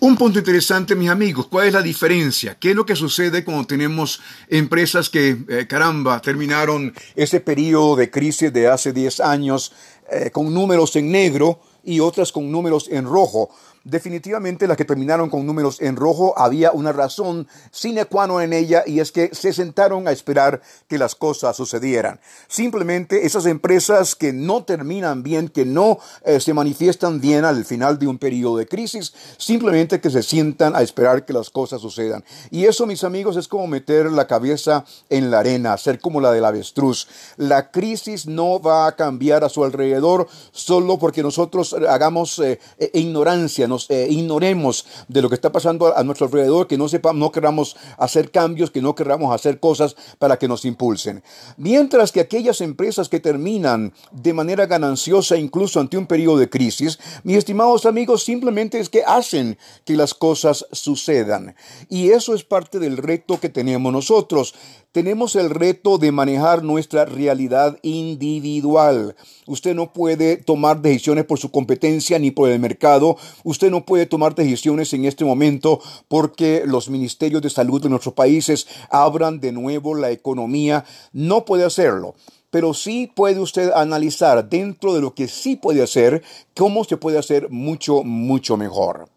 Un 0.00 0.14
punto 0.16 0.38
interesante, 0.38 0.94
mis 0.94 1.08
amigos, 1.08 1.48
¿cuál 1.48 1.68
es 1.68 1.72
la 1.72 1.80
diferencia? 1.80 2.56
¿Qué 2.60 2.70
es 2.70 2.76
lo 2.76 2.84
que 2.84 2.94
sucede 2.94 3.44
cuando 3.44 3.66
tenemos 3.66 4.20
empresas 4.48 5.08
que, 5.08 5.38
eh, 5.48 5.66
caramba, 5.66 6.20
terminaron 6.20 6.92
ese 7.16 7.40
periodo 7.40 7.96
de 7.96 8.10
crisis 8.10 8.52
de 8.52 8.68
hace 8.68 8.92
10 8.92 9.20
años 9.20 9.72
eh, 10.12 10.30
con 10.30 10.52
números 10.52 10.94
en 10.96 11.10
negro 11.10 11.60
y 11.82 11.98
otras 12.00 12.30
con 12.30 12.52
números 12.52 12.88
en 12.90 13.06
rojo? 13.06 13.50
Definitivamente 13.88 14.66
las 14.66 14.76
que 14.76 14.84
terminaron 14.84 15.30
con 15.30 15.46
números 15.46 15.80
en 15.80 15.96
rojo, 15.96 16.34
había 16.36 16.72
una 16.72 16.92
razón 16.92 17.48
sine 17.70 18.04
qua 18.04 18.26
non 18.26 18.42
en 18.42 18.52
ella 18.52 18.84
y 18.86 19.00
es 19.00 19.12
que 19.12 19.34
se 19.34 19.52
sentaron 19.52 20.06
a 20.06 20.12
esperar 20.12 20.60
que 20.86 20.98
las 20.98 21.14
cosas 21.14 21.56
sucedieran. 21.56 22.20
Simplemente 22.48 23.26
esas 23.26 23.46
empresas 23.46 24.14
que 24.14 24.32
no 24.32 24.64
terminan 24.64 25.22
bien, 25.22 25.48
que 25.48 25.64
no 25.64 25.98
eh, 26.24 26.40
se 26.40 26.54
manifiestan 26.54 27.20
bien 27.20 27.44
al 27.44 27.64
final 27.64 27.98
de 27.98 28.06
un 28.06 28.18
periodo 28.18 28.58
de 28.58 28.68
crisis, 28.68 29.14
simplemente 29.38 30.00
que 30.00 30.10
se 30.10 30.22
sientan 30.22 30.76
a 30.76 30.82
esperar 30.82 31.24
que 31.24 31.32
las 31.32 31.50
cosas 31.50 31.80
sucedan. 31.80 32.24
Y 32.50 32.66
eso, 32.66 32.86
mis 32.86 33.04
amigos, 33.04 33.36
es 33.36 33.48
como 33.48 33.66
meter 33.66 34.10
la 34.12 34.26
cabeza 34.26 34.84
en 35.08 35.30
la 35.30 35.40
arena, 35.40 35.76
ser 35.78 36.00
como 36.00 36.20
la 36.20 36.32
del 36.32 36.44
avestruz. 36.44 37.08
La 37.36 37.70
crisis 37.70 38.26
no 38.26 38.60
va 38.60 38.86
a 38.86 38.96
cambiar 38.96 39.44
a 39.44 39.48
su 39.48 39.64
alrededor 39.64 40.28
solo 40.52 40.98
porque 40.98 41.22
nosotros 41.22 41.74
hagamos 41.88 42.38
eh, 42.38 42.60
eh, 42.78 42.90
ignorancia, 42.94 43.66
nos 43.78 44.10
ignoremos 44.10 44.86
de 45.08 45.22
lo 45.22 45.28
que 45.28 45.34
está 45.34 45.52
pasando 45.52 45.96
a, 45.96 46.02
nuestro 46.02 46.26
alrededor, 46.26 46.66
que 46.66 46.78
no 46.78 46.88
sepamos, 46.88 47.20
no 47.20 47.32
queramos 47.32 47.76
hacer 47.96 48.30
cambios, 48.30 48.70
que 48.70 48.82
no 48.82 48.94
queramos 48.94 49.34
hacer 49.34 49.60
cosas 49.60 49.96
para 50.18 50.38
que 50.38 50.48
nos 50.48 50.64
impulsen. 50.64 51.22
Mientras 51.56 52.12
que 52.12 52.20
aquellas 52.20 52.60
empresas 52.60 53.08
que 53.08 53.20
terminan 53.20 53.92
de 54.10 54.32
manera 54.32 54.66
gananciosa 54.66 55.36
incluso 55.36 55.80
ante 55.80 55.96
un 55.96 56.06
periodo 56.06 56.38
de 56.38 56.50
crisis, 56.50 56.98
mis 57.22 57.36
estimados 57.36 57.86
amigos, 57.86 58.24
simplemente 58.24 58.80
es 58.80 58.88
que 58.88 59.04
hacen 59.06 59.58
que 59.84 59.96
las 59.96 60.14
cosas 60.14 60.66
sucedan. 60.72 61.54
Y 61.88 62.10
eso 62.10 62.34
es 62.34 62.44
parte 62.44 62.78
del 62.78 62.96
reto 62.96 63.38
que 63.40 63.48
tenemos 63.48 63.92
nosotros 63.92 64.54
tenemos 64.92 65.36
el 65.36 65.50
reto 65.50 65.98
de 65.98 66.12
manejar 66.12 66.64
nuestra 66.64 67.04
realidad 67.04 67.78
individual. 67.82 69.14
Usted 69.46 69.74
no 69.74 69.92
puede 69.92 70.38
tomar 70.38 70.80
decisiones 70.80 71.24
por 71.24 71.38
su 71.38 71.50
competencia 71.50 72.18
ni 72.18 72.30
por 72.30 72.48
el 72.48 72.58
mercado. 72.58 73.16
Usted 73.44 73.67
no 73.70 73.84
puede 73.84 74.06
tomar 74.06 74.34
decisiones 74.34 74.92
en 74.92 75.04
este 75.04 75.24
momento 75.24 75.80
porque 76.08 76.62
los 76.66 76.90
ministerios 76.90 77.42
de 77.42 77.50
salud 77.50 77.82
de 77.82 77.88
nuestros 77.88 78.14
países 78.14 78.66
abran 78.90 79.40
de 79.40 79.52
nuevo 79.52 79.94
la 79.94 80.10
economía. 80.10 80.84
No 81.12 81.44
puede 81.44 81.64
hacerlo 81.64 82.14
pero 82.50 82.72
sí 82.74 83.10
puede 83.14 83.40
usted 83.40 83.70
analizar 83.72 84.48
dentro 84.48 84.94
de 84.94 85.00
lo 85.00 85.14
que 85.14 85.28
sí 85.28 85.56
puede 85.56 85.82
hacer, 85.82 86.22
cómo 86.56 86.84
se 86.84 86.96
puede 86.96 87.18
hacer 87.18 87.50
mucho, 87.50 88.02
mucho 88.04 88.56
mejor. 88.56 89.08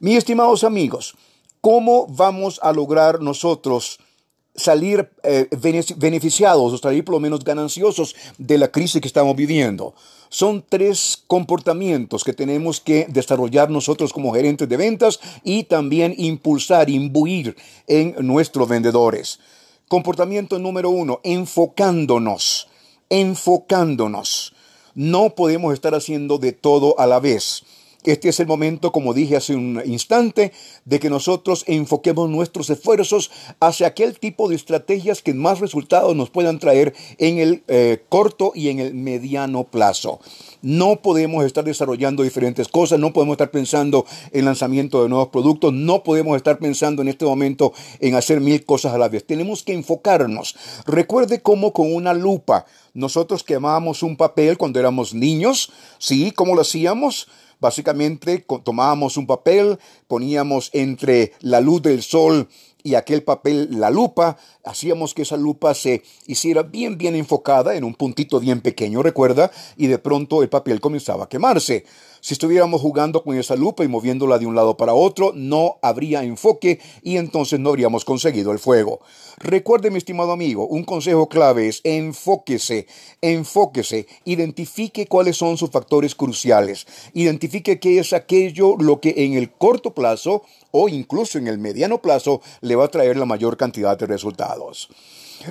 Mis 0.00 0.18
estimados 0.18 0.64
amigos, 0.64 1.14
¿cómo 1.60 2.06
vamos 2.08 2.58
a 2.62 2.72
lograr 2.72 3.20
nosotros 3.20 4.00
salir 4.54 5.10
eh, 5.22 5.48
beneficiados 5.96 6.72
o 6.72 6.78
salir 6.78 7.04
por 7.04 7.14
lo 7.14 7.20
menos 7.20 7.44
gananciosos 7.44 8.14
de 8.38 8.58
la 8.58 8.68
crisis 8.68 9.00
que 9.00 9.08
estamos 9.08 9.34
viviendo. 9.36 9.94
Son 10.28 10.64
tres 10.68 11.22
comportamientos 11.26 12.24
que 12.24 12.32
tenemos 12.32 12.80
que 12.80 13.06
desarrollar 13.08 13.70
nosotros 13.70 14.12
como 14.12 14.32
gerentes 14.32 14.68
de 14.68 14.76
ventas 14.76 15.20
y 15.44 15.64
también 15.64 16.14
impulsar, 16.16 16.90
imbuir 16.90 17.56
en 17.86 18.14
nuestros 18.20 18.68
vendedores. 18.68 19.38
Comportamiento 19.88 20.58
número 20.58 20.90
uno, 20.90 21.20
enfocándonos, 21.22 22.68
enfocándonos. 23.10 24.54
No 24.94 25.34
podemos 25.34 25.74
estar 25.74 25.94
haciendo 25.94 26.38
de 26.38 26.52
todo 26.52 26.98
a 26.98 27.06
la 27.06 27.20
vez. 27.20 27.64
Este 28.04 28.28
es 28.28 28.38
el 28.38 28.46
momento, 28.46 28.92
como 28.92 29.14
dije 29.14 29.36
hace 29.36 29.54
un 29.54 29.80
instante, 29.86 30.52
de 30.84 31.00
que 31.00 31.08
nosotros 31.08 31.64
enfoquemos 31.66 32.28
nuestros 32.28 32.68
esfuerzos 32.68 33.30
hacia 33.60 33.86
aquel 33.86 34.18
tipo 34.18 34.48
de 34.48 34.56
estrategias 34.56 35.22
que 35.22 35.32
más 35.32 35.60
resultados 35.60 36.14
nos 36.14 36.28
puedan 36.28 36.58
traer 36.58 36.94
en 37.16 37.38
el 37.38 37.64
eh, 37.66 38.02
corto 38.10 38.52
y 38.54 38.68
en 38.68 38.78
el 38.78 38.94
mediano 38.94 39.64
plazo. 39.64 40.20
No 40.60 41.00
podemos 41.02 41.44
estar 41.44 41.64
desarrollando 41.64 42.22
diferentes 42.22 42.68
cosas, 42.68 42.98
no 42.98 43.12
podemos 43.12 43.34
estar 43.34 43.50
pensando 43.50 44.04
en 44.32 44.44
lanzamiento 44.44 45.02
de 45.02 45.08
nuevos 45.08 45.28
productos, 45.28 45.72
no 45.72 46.02
podemos 46.02 46.36
estar 46.36 46.58
pensando 46.58 47.00
en 47.00 47.08
este 47.08 47.24
momento 47.24 47.72
en 48.00 48.14
hacer 48.14 48.40
mil 48.40 48.64
cosas 48.64 48.92
a 48.92 48.98
la 48.98 49.08
vez. 49.08 49.26
Tenemos 49.26 49.62
que 49.62 49.72
enfocarnos. 49.72 50.56
Recuerde 50.86 51.40
cómo 51.40 51.72
con 51.72 51.94
una 51.94 52.12
lupa 52.12 52.66
nosotros 52.92 53.42
quemábamos 53.42 54.02
un 54.02 54.16
papel 54.16 54.56
cuando 54.56 54.78
éramos 54.78 55.14
niños, 55.14 55.72
¿sí? 55.98 56.30
¿Cómo 56.30 56.54
lo 56.54 56.60
hacíamos? 56.60 57.28
Básicamente 57.64 58.44
tomábamos 58.62 59.16
un 59.16 59.26
papel, 59.26 59.78
poníamos 60.06 60.68
entre 60.74 61.32
la 61.40 61.62
luz 61.62 61.80
del 61.80 62.02
sol 62.02 62.46
y 62.82 62.94
aquel 62.94 63.22
papel, 63.22 63.68
la 63.70 63.88
lupa, 63.88 64.36
hacíamos 64.64 65.14
que 65.14 65.22
esa 65.22 65.38
lupa 65.38 65.72
se 65.72 66.02
hiciera 66.26 66.62
bien, 66.62 66.98
bien 66.98 67.14
enfocada 67.14 67.74
en 67.74 67.84
un 67.84 67.94
puntito 67.94 68.38
bien 68.38 68.60
pequeño, 68.60 69.02
recuerda, 69.02 69.50
y 69.78 69.86
de 69.86 69.96
pronto 69.96 70.42
el 70.42 70.50
papel 70.50 70.82
comenzaba 70.82 71.24
a 71.24 71.28
quemarse. 71.30 71.86
Si 72.24 72.32
estuviéramos 72.32 72.80
jugando 72.80 73.22
con 73.22 73.36
esa 73.36 73.54
lupa 73.54 73.84
y 73.84 73.88
moviéndola 73.88 74.38
de 74.38 74.46
un 74.46 74.54
lado 74.54 74.78
para 74.78 74.94
otro, 74.94 75.32
no 75.34 75.76
habría 75.82 76.24
enfoque 76.24 76.80
y 77.02 77.18
entonces 77.18 77.60
no 77.60 77.68
habríamos 77.68 78.06
conseguido 78.06 78.50
el 78.50 78.58
fuego. 78.58 79.00
Recuerde, 79.36 79.90
mi 79.90 79.98
estimado 79.98 80.32
amigo, 80.32 80.66
un 80.66 80.84
consejo 80.84 81.28
clave 81.28 81.68
es 81.68 81.82
enfóquese, 81.84 82.86
enfóquese, 83.20 84.06
identifique 84.24 85.06
cuáles 85.06 85.36
son 85.36 85.58
sus 85.58 85.68
factores 85.68 86.14
cruciales, 86.14 86.86
identifique 87.12 87.78
qué 87.78 87.98
es 87.98 88.14
aquello 88.14 88.76
lo 88.78 89.02
que 89.02 89.12
en 89.18 89.34
el 89.34 89.52
corto 89.52 89.92
plazo 89.92 90.44
o 90.70 90.88
incluso 90.88 91.36
en 91.36 91.46
el 91.46 91.58
mediano 91.58 92.00
plazo 92.00 92.40
le 92.62 92.74
va 92.74 92.86
a 92.86 92.90
traer 92.90 93.18
la 93.18 93.26
mayor 93.26 93.58
cantidad 93.58 93.98
de 93.98 94.06
resultados. 94.06 94.88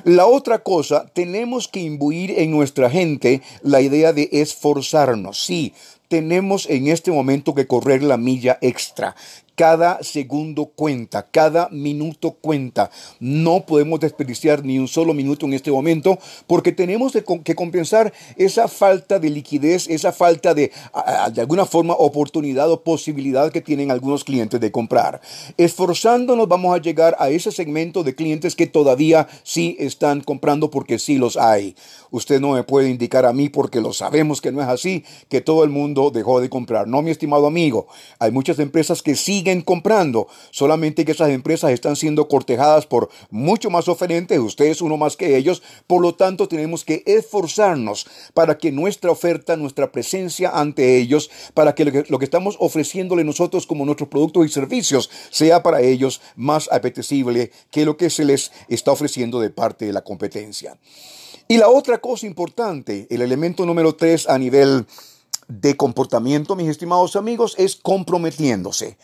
La 0.06 0.25
otra 0.25 0.63
cosa, 0.63 1.06
tenemos 1.13 1.68
que 1.68 1.82
imbuir 1.82 2.32
en 2.39 2.50
nuestra 2.50 2.89
gente 2.89 3.44
la 3.62 3.80
idea 3.80 4.12
de 4.12 4.27
esforzarnos. 4.32 5.46
Sí, 5.46 5.74
tenemos 6.13 6.70
en 6.70 6.89
este 6.89 7.10
momento 7.10 7.55
que 7.55 7.65
correr 7.65 8.03
la 8.03 8.17
milla 8.17 8.60
extra. 8.62 9.15
Cada 9.55 10.01
segundo 10.01 10.65
cuenta, 10.65 11.27
cada 11.29 11.69
minuto 11.69 12.31
cuenta. 12.31 12.89
No 13.19 13.65
podemos 13.65 14.00
desperdiciar 14.00 14.65
ni 14.65 14.79
un 14.79 14.88
solo 14.88 15.13
minuto 15.13 15.45
en 15.45 15.53
este 15.53 15.72
momento 15.72 16.17
porque 16.48 16.72
tenemos 16.72 17.13
que 17.43 17.55
compensar 17.55 18.12
esa 18.36 18.67
falta 18.67 19.19
de 19.19 19.29
liquidez, 19.29 19.88
esa 19.89 20.12
falta 20.12 20.55
de, 20.55 20.72
de 21.33 21.41
alguna 21.41 21.65
forma, 21.65 21.93
oportunidad 21.93 22.72
o 22.72 22.81
posibilidad 22.81 23.51
que 23.51 23.62
tienen 23.62 23.91
algunos 23.91 24.24
clientes 24.24 24.60
de 24.60 24.72
comprar. 24.72 25.22
Esforzándonos 25.57 26.48
vamos 26.48 26.75
a 26.75 26.81
llegar 26.81 27.15
a 27.19 27.29
ese 27.29 27.51
segmento 27.51 28.03
de 28.03 28.15
clientes 28.15 28.55
que 28.55 28.65
todavía 28.65 29.27
sí 29.43 29.75
están 29.79 30.22
comprando 30.22 30.72
porque 30.72 30.98
sí 30.98 31.17
los 31.17 31.38
hay. 31.38 31.75
Usted 32.10 32.39
no 32.39 32.53
me 32.53 32.63
puede 32.63 32.89
indicar 32.89 33.25
a 33.25 33.33
mí 33.33 33.50
porque 33.50 33.81
lo 33.81 33.93
sabemos 33.93 34.41
que 34.41 34.51
no 34.51 34.62
es 34.62 34.67
así, 34.67 35.03
que 35.29 35.41
todo 35.41 35.63
el 35.63 35.69
mundo 35.69 36.10
dejó 36.12 36.39
de 36.39 36.50
comprar. 36.50 36.88
No, 36.88 37.01
mi 37.01 37.12
estimado 37.12 37.45
amigo, 37.45 37.88
hay 38.19 38.31
muchas 38.31 38.60
empresas 38.60 39.01
que 39.01 39.15
sí 39.15 39.43
siguen 39.44 39.62
comprando, 39.62 40.28
solamente 40.52 41.04
que 41.04 41.12
esas 41.12 41.30
empresas 41.30 41.72
están 41.72 41.98
siendo 41.98 42.30
cortejadas 42.30 42.86
por 42.86 43.10
mucho 43.30 43.70
más 43.70 43.90
oferentes, 43.90 44.40
usted 44.40 44.66
es 44.66 44.82
uno 44.82 44.96
más 44.96 45.18
que 45.18 45.36
ellos, 45.36 45.62
por 45.86 46.02
lo 46.02 46.16
tanto 46.16 46.48
tenemos 46.48 46.86
que 46.86 47.04
esforzarnos 47.06 48.08
para 48.34 48.58
que 48.58 48.72
nuestra 48.72 49.12
oferta, 49.12 49.58
nuestra 49.58 49.92
presencia 49.92 50.50
ante 50.52 50.98
ellos, 50.98 51.30
para 51.54 51.76
que 51.76 52.06
lo 52.08 52.20
que, 52.20 52.26
estamos 52.26 52.56
ofreciéndole 52.60 53.26
nosotros 53.26 53.68
como 53.68 53.84
nuestros 53.86 54.08
productos 54.08 54.46
y 54.46 54.50
servicios 54.50 55.10
sea 55.30 55.62
para 55.62 55.82
ellos 55.82 56.22
más 56.38 56.72
apetecible 56.72 57.52
que 57.70 57.84
lo 57.84 57.98
que 57.98 58.10
se 58.10 58.24
les 58.24 58.54
está 58.70 58.94
ofreciendo 58.94 59.42
de 59.42 59.50
parte 59.50 59.86
de 59.86 59.92
la 59.92 60.06
competencia. 60.06 60.78
Y 61.50 61.58
la 61.58 61.68
otra 61.68 61.98
cosa 61.98 62.26
importante, 62.26 63.08
el 63.10 63.22
elemento 63.22 63.66
número 63.66 63.94
tres 63.96 64.30
a 64.30 64.38
nivel 64.38 64.86
de 65.48 65.76
comportamiento, 65.76 66.56
mis 66.56 66.70
estimados 66.70 67.16
amigos, 67.16 67.56
es 67.58 67.76
comprometiéndose 67.76 68.98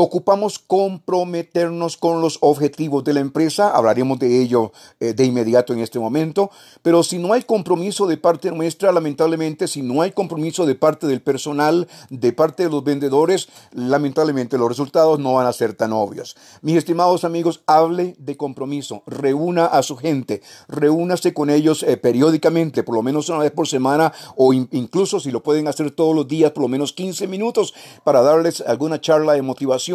ocupamos 0.00 0.60
comprometernos 0.60 1.96
con 1.96 2.20
los 2.20 2.38
objetivos 2.40 3.02
de 3.02 3.14
la 3.14 3.18
empresa, 3.18 3.70
hablaremos 3.70 4.20
de 4.20 4.40
ello 4.40 4.70
eh, 5.00 5.12
de 5.12 5.24
inmediato 5.24 5.72
en 5.72 5.80
este 5.80 5.98
momento, 5.98 6.52
pero 6.82 7.02
si 7.02 7.18
no 7.18 7.32
hay 7.32 7.42
compromiso 7.42 8.06
de 8.06 8.16
parte 8.16 8.52
nuestra, 8.52 8.92
lamentablemente, 8.92 9.66
si 9.66 9.82
no 9.82 10.00
hay 10.00 10.12
compromiso 10.12 10.66
de 10.66 10.76
parte 10.76 11.08
del 11.08 11.20
personal, 11.20 11.88
de 12.10 12.32
parte 12.32 12.62
de 12.62 12.70
los 12.70 12.84
vendedores, 12.84 13.48
lamentablemente 13.72 14.56
los 14.56 14.68
resultados 14.68 15.18
no 15.18 15.34
van 15.34 15.48
a 15.48 15.52
ser 15.52 15.74
tan 15.74 15.92
obvios. 15.92 16.36
Mis 16.62 16.76
estimados 16.76 17.24
amigos, 17.24 17.62
hable 17.66 18.14
de 18.20 18.36
compromiso, 18.36 19.02
reúna 19.04 19.66
a 19.66 19.82
su 19.82 19.96
gente, 19.96 20.42
reúnase 20.68 21.34
con 21.34 21.50
ellos 21.50 21.82
eh, 21.82 21.96
periódicamente, 21.96 22.84
por 22.84 22.94
lo 22.94 23.02
menos 23.02 23.28
una 23.30 23.40
vez 23.40 23.50
por 23.50 23.66
semana 23.66 24.12
o 24.36 24.52
incluso 24.52 25.18
si 25.18 25.32
lo 25.32 25.42
pueden 25.42 25.66
hacer 25.66 25.90
todos 25.90 26.14
los 26.14 26.28
días, 26.28 26.52
por 26.52 26.62
lo 26.62 26.68
menos 26.68 26.92
15 26.92 27.26
minutos 27.26 27.74
para 28.04 28.22
darles 28.22 28.60
alguna 28.60 29.00
charla 29.00 29.32
de 29.32 29.42
motivación 29.42 29.87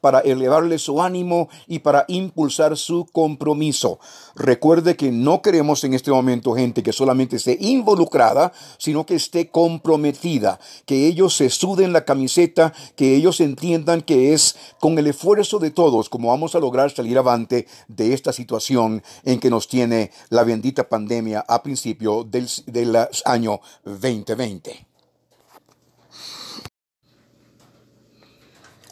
para 0.00 0.20
elevarle 0.20 0.78
su 0.78 1.02
ánimo 1.02 1.48
y 1.66 1.80
para 1.80 2.04
impulsar 2.08 2.76
su 2.76 3.06
compromiso. 3.12 3.98
Recuerde 4.34 4.96
que 4.96 5.10
no 5.10 5.42
queremos 5.42 5.84
en 5.84 5.94
este 5.94 6.10
momento 6.10 6.54
gente 6.54 6.82
que 6.82 6.92
solamente 6.92 7.36
esté 7.36 7.56
involucrada, 7.60 8.52
sino 8.78 9.06
que 9.06 9.14
esté 9.14 9.50
comprometida, 9.50 10.58
que 10.84 11.06
ellos 11.06 11.36
se 11.36 11.50
suden 11.50 11.92
la 11.92 12.04
camiseta, 12.04 12.72
que 12.96 13.14
ellos 13.14 13.40
entiendan 13.40 14.02
que 14.02 14.32
es 14.32 14.56
con 14.80 14.98
el 14.98 15.06
esfuerzo 15.06 15.58
de 15.58 15.70
todos 15.70 16.08
como 16.08 16.28
vamos 16.28 16.54
a 16.54 16.60
lograr 16.60 16.90
salir 16.90 17.18
avante 17.18 17.66
de 17.88 18.12
esta 18.12 18.32
situación 18.32 19.02
en 19.24 19.40
que 19.40 19.50
nos 19.50 19.68
tiene 19.68 20.10
la 20.30 20.44
bendita 20.44 20.88
pandemia 20.88 21.44
a 21.46 21.62
principio 21.62 22.24
del, 22.24 22.48
del 22.66 22.96
año 23.24 23.60
2020. 23.84 24.85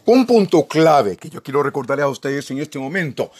Un 0.06 0.26
punto 0.26 0.66
clave 0.66 1.16
que 1.16 1.30
yo 1.30 1.42
quiero 1.42 1.62
recordarles 1.62 2.04
a 2.04 2.08
ustedes 2.08 2.50
en 2.50 2.58
este 2.58 2.78
momento 2.78 3.30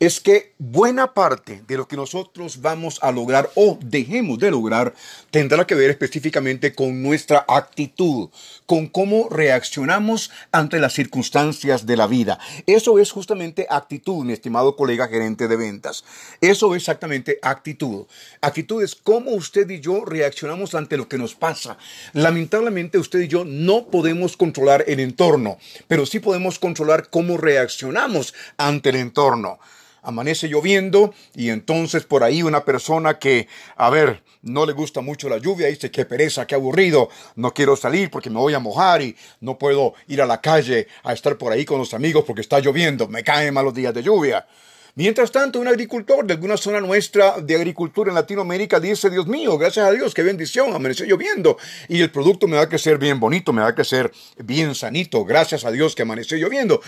es 0.00 0.20
que 0.20 0.52
buena 0.58 1.14
parte 1.14 1.62
de 1.68 1.76
lo 1.76 1.86
que 1.86 1.96
nosotros 1.96 2.60
vamos 2.60 2.98
a 3.00 3.12
lograr 3.12 3.50
o 3.54 3.78
dejemos 3.80 4.38
de 4.40 4.50
lograr 4.50 4.92
tendrá 5.30 5.66
que 5.66 5.76
ver 5.76 5.88
específicamente 5.88 6.74
con 6.74 7.00
nuestra 7.00 7.44
actitud, 7.46 8.28
con 8.66 8.88
cómo 8.88 9.28
reaccionamos 9.28 10.32
ante 10.50 10.80
las 10.80 10.94
circunstancias 10.94 11.86
de 11.86 11.96
la 11.96 12.08
vida. 12.08 12.40
Eso 12.66 12.98
es 12.98 13.12
justamente 13.12 13.66
actitud, 13.70 14.24
mi 14.24 14.32
estimado 14.32 14.74
colega 14.74 15.06
gerente 15.06 15.46
de 15.46 15.56
ventas. 15.56 16.04
Eso 16.40 16.74
es 16.74 16.82
exactamente 16.82 17.38
actitud. 17.40 18.06
Actitud 18.40 18.82
es 18.82 18.96
cómo 18.96 19.30
usted 19.30 19.70
y 19.70 19.80
yo 19.80 20.04
reaccionamos 20.04 20.74
ante 20.74 20.96
lo 20.96 21.08
que 21.08 21.18
nos 21.18 21.36
pasa. 21.36 21.78
Lamentablemente 22.12 22.98
usted 22.98 23.20
y 23.20 23.28
yo 23.28 23.44
no 23.44 23.86
podemos 23.86 24.36
controlar 24.36 24.84
el 24.88 24.98
entorno, 24.98 25.56
pero 25.86 26.04
sí 26.04 26.18
podemos 26.18 26.58
controlar 26.58 27.10
cómo 27.10 27.36
reaccionamos 27.36 28.34
ante 28.56 28.90
el 28.90 28.96
entorno 28.96 29.60
amanece 30.04 30.48
lloviendo 30.48 31.12
y 31.34 31.50
entonces 31.50 32.04
por 32.04 32.22
ahí 32.22 32.42
una 32.42 32.64
persona 32.64 33.18
que, 33.18 33.48
a 33.76 33.90
ver, 33.90 34.22
no 34.42 34.66
le 34.66 34.72
gusta 34.72 35.00
mucho 35.00 35.28
la 35.28 35.38
lluvia, 35.38 35.68
dice 35.68 35.90
qué 35.90 36.04
pereza, 36.04 36.46
qué 36.46 36.54
aburrido, 36.54 37.08
no 37.34 37.52
quiero 37.52 37.76
salir 37.76 38.10
porque 38.10 38.30
me 38.30 38.38
voy 38.38 38.54
a 38.54 38.58
mojar 38.58 39.02
y 39.02 39.16
no 39.40 39.58
puedo 39.58 39.94
ir 40.06 40.20
a 40.22 40.26
la 40.26 40.40
calle 40.40 40.86
a 41.02 41.12
estar 41.12 41.36
por 41.36 41.52
ahí 41.52 41.64
con 41.64 41.78
los 41.78 41.94
amigos 41.94 42.24
porque 42.26 42.42
está 42.42 42.60
lloviendo, 42.60 43.08
me 43.08 43.24
caen 43.24 43.54
malos 43.54 43.74
días 43.74 43.94
de 43.94 44.02
lluvia. 44.02 44.46
Mientras 44.96 45.32
tanto, 45.32 45.58
un 45.58 45.66
agricultor 45.66 46.24
de 46.24 46.34
alguna 46.34 46.56
zona 46.56 46.80
nuestra 46.80 47.40
de 47.40 47.56
agricultura 47.56 48.10
en 48.10 48.14
Latinoamérica 48.14 48.78
dice, 48.78 49.10
Dios 49.10 49.26
mío, 49.26 49.58
gracias 49.58 49.84
a 49.84 49.90
Dios, 49.90 50.14
qué 50.14 50.22
bendición, 50.22 50.72
amaneció 50.72 51.04
lloviendo 51.04 51.58
y 51.88 52.00
el 52.00 52.12
producto 52.12 52.46
me 52.46 52.58
va 52.58 52.62
a 52.62 52.68
crecer 52.68 52.96
bien 52.96 53.18
bonito, 53.18 53.52
me 53.52 53.62
va 53.62 53.68
a 53.68 53.74
crecer 53.74 54.12
bien 54.38 54.72
sanito, 54.76 55.24
gracias 55.24 55.64
a 55.64 55.72
Dios 55.72 55.96
que 55.96 56.02
amaneció 56.02 56.38
lloviendo. 56.38 56.80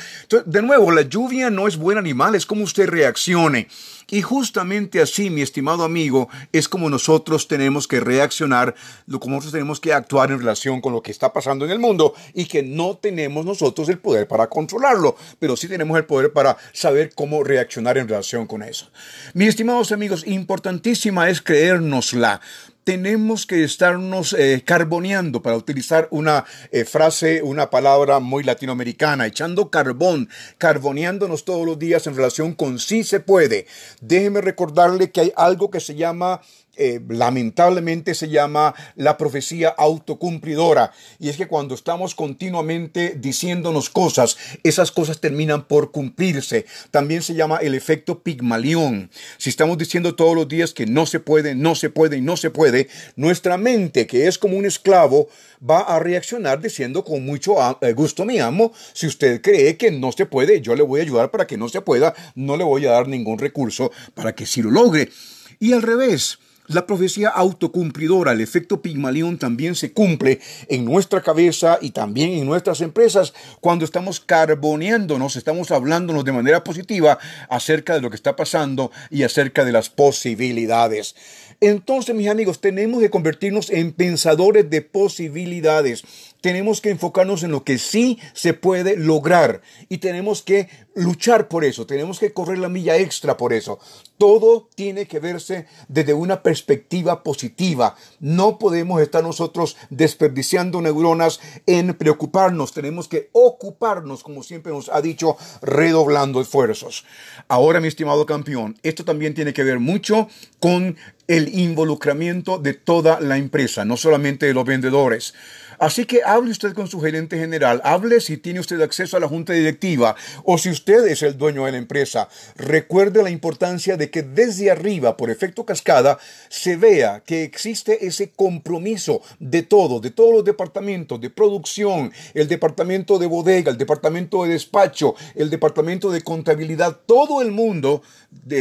De 0.45 0.63
nuevo, 0.63 0.93
la 0.93 1.03
lluvia 1.03 1.51
no 1.51 1.67
es 1.67 1.77
buen 1.77 1.99
animal, 1.99 2.37
es 2.37 2.47
como 2.47 2.63
usted 2.63 2.89
reaccione. 2.89 3.67
Y 4.09 4.23
justamente 4.23 5.01
así, 5.01 5.31
mi 5.31 5.43
estimado 5.43 5.83
amigo, 5.83 6.29
es 6.53 6.69
como 6.69 6.89
nosotros 6.89 7.49
tenemos 7.49 7.89
que 7.89 7.99
reaccionar, 7.99 8.75
como 9.19 9.35
nosotros 9.35 9.53
tenemos 9.53 9.81
que 9.81 9.93
actuar 9.93 10.31
en 10.31 10.39
relación 10.39 10.81
con 10.81 10.93
lo 10.93 11.03
que 11.03 11.11
está 11.11 11.33
pasando 11.33 11.65
en 11.65 11.73
el 11.73 11.81
mundo 11.81 12.15
y 12.33 12.45
que 12.45 12.63
no 12.63 12.97
tenemos 12.97 13.45
nosotros 13.45 13.89
el 13.89 13.99
poder 13.99 14.29
para 14.29 14.49
controlarlo, 14.49 15.17
pero 15.41 15.57
sí 15.57 15.67
tenemos 15.67 15.97
el 15.99 16.05
poder 16.05 16.33
para 16.33 16.57
saber 16.73 17.13
cómo 17.17 17.43
reaccionar 17.43 17.99
en 17.99 18.07
relación 18.07 18.47
con 18.47 18.63
eso. 18.63 18.89
Mis 19.35 19.49
estimados 19.49 19.91
amigos, 19.91 20.25
importantísima 20.25 21.29
es 21.29 21.43
creérnosla 21.43 22.41
tenemos 22.87 23.47
que 23.47 23.65
estarnos 23.65 24.33
eh, 24.33 24.63
carboneando, 24.65 25.43
para 25.43 25.57
utilizar 25.57 26.07
una 26.13 26.45
eh, 26.71 26.85
frase, 26.85 27.43
una 27.43 27.69
palabra 27.69 28.21
muy 28.21 28.45
latinoamericana, 28.45 29.27
echando 29.27 29.71
carbón, 29.71 30.29
carboneándonos 30.57 31.45
todos 31.45 31.67
los 31.67 31.81
días 31.81 32.07
en 32.07 32.15
relación 32.15 32.55
con 32.55 32.79
si 32.79 33.03
se 33.03 33.19
puede. 33.19 33.67
Déjeme 34.01 34.41
recordarle 34.41 35.11
que 35.11 35.21
hay 35.21 35.33
algo 35.35 35.69
que 35.69 35.81
se 35.81 35.97
llama 35.97 36.43
eh, 36.77 37.01
lamentablemente 37.09 38.15
se 38.15 38.29
llama 38.29 38.75
la 38.97 39.17
profecía 39.17 39.69
autocumplidora. 39.69 40.93
Y 41.19 41.29
es 41.29 41.37
que 41.37 41.49
cuando 41.49 41.75
estamos 41.75 42.15
continuamente 42.15 43.15
diciéndonos 43.17 43.91
cosas, 43.91 44.37
esas 44.63 44.93
cosas 44.93 45.21
terminan 45.21 45.65
por 45.65 45.91
cumplirse. 45.91 46.67
También 46.91 47.23
se 47.23 47.35
llama 47.35 47.59
el 47.59 47.75
efecto 47.75 48.23
pigmalión. 48.23 49.11
Si 49.39 49.51
estamos 49.51 49.79
diciendo 49.79 50.15
todos 50.15 50.35
los 50.35 50.49
días 50.49 50.73
que 50.75 50.87
no 50.87 51.07
se 51.07 51.21
puede, 51.21 51.55
no 51.55 51.75
se 51.75 51.91
puede 51.91 52.17
no 52.21 52.37
se 52.37 52.51
puede, 52.51 52.89
nuestra 53.17 53.57
mente, 53.57 54.07
que 54.07 54.27
es 54.27 54.39
como 54.39 54.57
un 54.57 54.67
esclavo, 54.67 55.29
va 55.69 55.81
a 55.81 55.99
reaccionar 55.99 56.61
diciendo 56.61 57.05
con 57.05 57.25
mucho 57.25 57.57
eh, 57.81 57.93
gusto 57.93 58.25
mi 58.25 58.39
amo, 58.39 58.73
si 58.93 59.07
usted 59.07 59.41
cree 59.41 59.77
que 59.77 59.91
no 59.91 60.13
se 60.13 60.27
puede, 60.27 60.61
yo 60.61 60.75
le 60.75 60.83
voy 60.83 61.01
a 61.01 61.05
ayudar 61.05 61.31
para 61.31 61.47
que 61.47 61.57
no 61.57 61.69
se 61.69 61.81
pueda, 61.81 62.15
no 62.35 62.57
le 62.57 62.65
voy 62.65 62.87
a 62.87 62.93
dar 62.93 63.09
ningún 63.09 63.39
recurso 63.39 63.91
para 64.15 64.35
que 64.35 64.47
sí 64.47 64.63
lo 64.63 64.71
logre. 64.71 65.11
Y 65.59 65.73
al 65.73 65.83
revés, 65.83 66.39
la 66.69 66.87
profecía 66.87 67.29
autocumplidora, 67.29 68.33
el 68.33 68.41
efecto 68.41 68.83
Pigmalión, 68.83 69.39
también 69.39 69.75
se 69.75 69.93
cumple 69.93 70.41
en 70.69 70.85
nuestra 70.85 71.23
cabeza 71.23 71.79
y 71.81 71.91
también 71.91 72.31
en 72.31 72.47
nuestras 72.47 72.81
empresas 72.81 73.35
cuando 73.61 73.85
estamos 73.85 74.21
carboneándonos, 74.21 75.37
estamos 75.37 75.71
hablándonos 75.71 76.25
de 76.25 76.33
manera 76.33 76.65
positiva 76.65 77.19
acerca 77.49 77.95
de 77.95 78.01
lo 78.01 78.11
que 78.11 78.17
está 78.17 78.37
pasando 78.37 78.91
y 79.11 79.23
acerca 79.23 79.65
de 79.65 79.73
las 79.73 79.91
posibilidades. 79.91 81.15
Entonces, 81.61 82.15
mis 82.15 82.29
amigos, 82.29 82.61
tenemos 82.61 83.01
que 83.01 83.11
convertirnos 83.11 83.71
en 83.71 83.93
pensadores 83.93 84.69
de 84.69 84.83
posibilidades. 84.83 86.05
Tenemos 86.47 86.81
que 86.81 86.91
enfocarnos 86.91 87.43
en 87.43 87.51
lo 87.51 87.65
que 87.65 87.77
sí 87.77 88.21
se 88.33 88.55
puede 88.55 88.97
lograr 88.97 89.63
y 89.89 89.99
tenemos 89.99 90.43
que 90.43 90.69
luchar 90.95 91.49
por 91.49 91.65
eso, 91.65 91.89
tenemos 91.89 92.21
que 92.21 92.33
correr 92.33 92.59
la 92.59 92.69
milla 92.69 92.97
extra 92.97 93.37
por 93.37 93.53
eso. 93.53 93.81
Todo 94.17 94.69
tiene 94.77 95.09
que 95.09 95.19
verse 95.19 95.67
desde 95.89 96.15
una 96.15 96.45
perspectiva 96.45 97.25
positiva. 97.25 97.97
No 98.21 98.61
podemos 98.61 99.03
estar 99.03 99.25
nosotros 99.25 99.77
desperdiciando 99.91 100.81
neuronas 100.81 101.41
en 101.67 101.95
preocuparnos. 101.95 102.73
Tenemos 102.73 103.09
que 103.09 103.29
ocuparnos, 103.33 104.23
como 104.23 104.45
siempre 104.45 104.71
nos 104.71 104.89
ha 104.89 105.03
dicho, 105.03 105.37
redoblando 105.63 106.41
esfuerzos. 106.41 107.05
Ahora, 107.49 107.81
mi 107.81 107.89
estimado 107.89 108.25
campeón, 108.25 108.79
esto 108.85 109.05
también 109.05 109.35
tiene 109.35 109.53
que 109.53 109.65
ver 109.65 109.81
mucho 109.81 110.29
con 110.61 110.97
el 111.27 111.59
involucramiento 111.59 112.59
de 112.59 112.75
toda 112.75 113.21
la 113.21 113.37
empresa, 113.37 113.85
no 113.85 113.97
solamente 113.97 114.47
de 114.47 114.55
los 114.55 114.65
vendedores. 114.65 115.35
Así 115.79 116.05
que 116.05 116.23
hable 116.25 116.51
usted 116.51 116.73
con 116.75 116.89
su 116.89 117.01
gerente 117.01 117.39
general, 117.39 117.81
hable 117.85 118.21
si 118.21 118.37
tiene 118.37 118.61
usted 118.61 118.81
acceso 118.81 119.17
a 119.17 119.21
la 119.21 119.29
junta 119.29 119.53
directiva 119.53 120.17
o 120.45 120.59
si 120.59 120.71
usted 120.71 121.07
es 121.07 121.23
el 121.23 121.37
dueño 121.37 121.65
de 121.65 121.73
la 121.73 121.79
empresa. 121.79 122.29
Recuerde 122.57 123.23
la 123.23 123.31
importancia 123.31 123.97
de 123.97 124.11
que 124.11 124.23
desde 124.23 124.71
arriba, 124.71 125.17
por 125.17 125.31
efecto 125.31 125.65
cascada, 125.65 126.19
se 126.49 126.77
vea 126.77 127.23
que 127.25 127.43
existe 127.43 128.07
ese 128.07 128.31
compromiso 128.31 129.23
de 129.39 129.63
todo, 129.63 130.01
de 130.01 130.11
todos 130.11 130.33
los 130.33 130.45
departamentos, 130.45 131.21
de 131.21 131.31
producción, 131.31 132.13
el 132.35 132.49
departamento 132.49 133.19
de 133.19 133.27
bodega, 133.27 133.71
el 133.71 133.79
departamento 133.79 134.45
de 134.45 134.51
despacho, 134.51 135.15
el 135.35 135.51
departamento 135.51 136.11
de 136.11 136.23
contabilidad, 136.23 136.99
todo 137.07 137.43
el 137.43 137.51
mundo, 137.51 138.03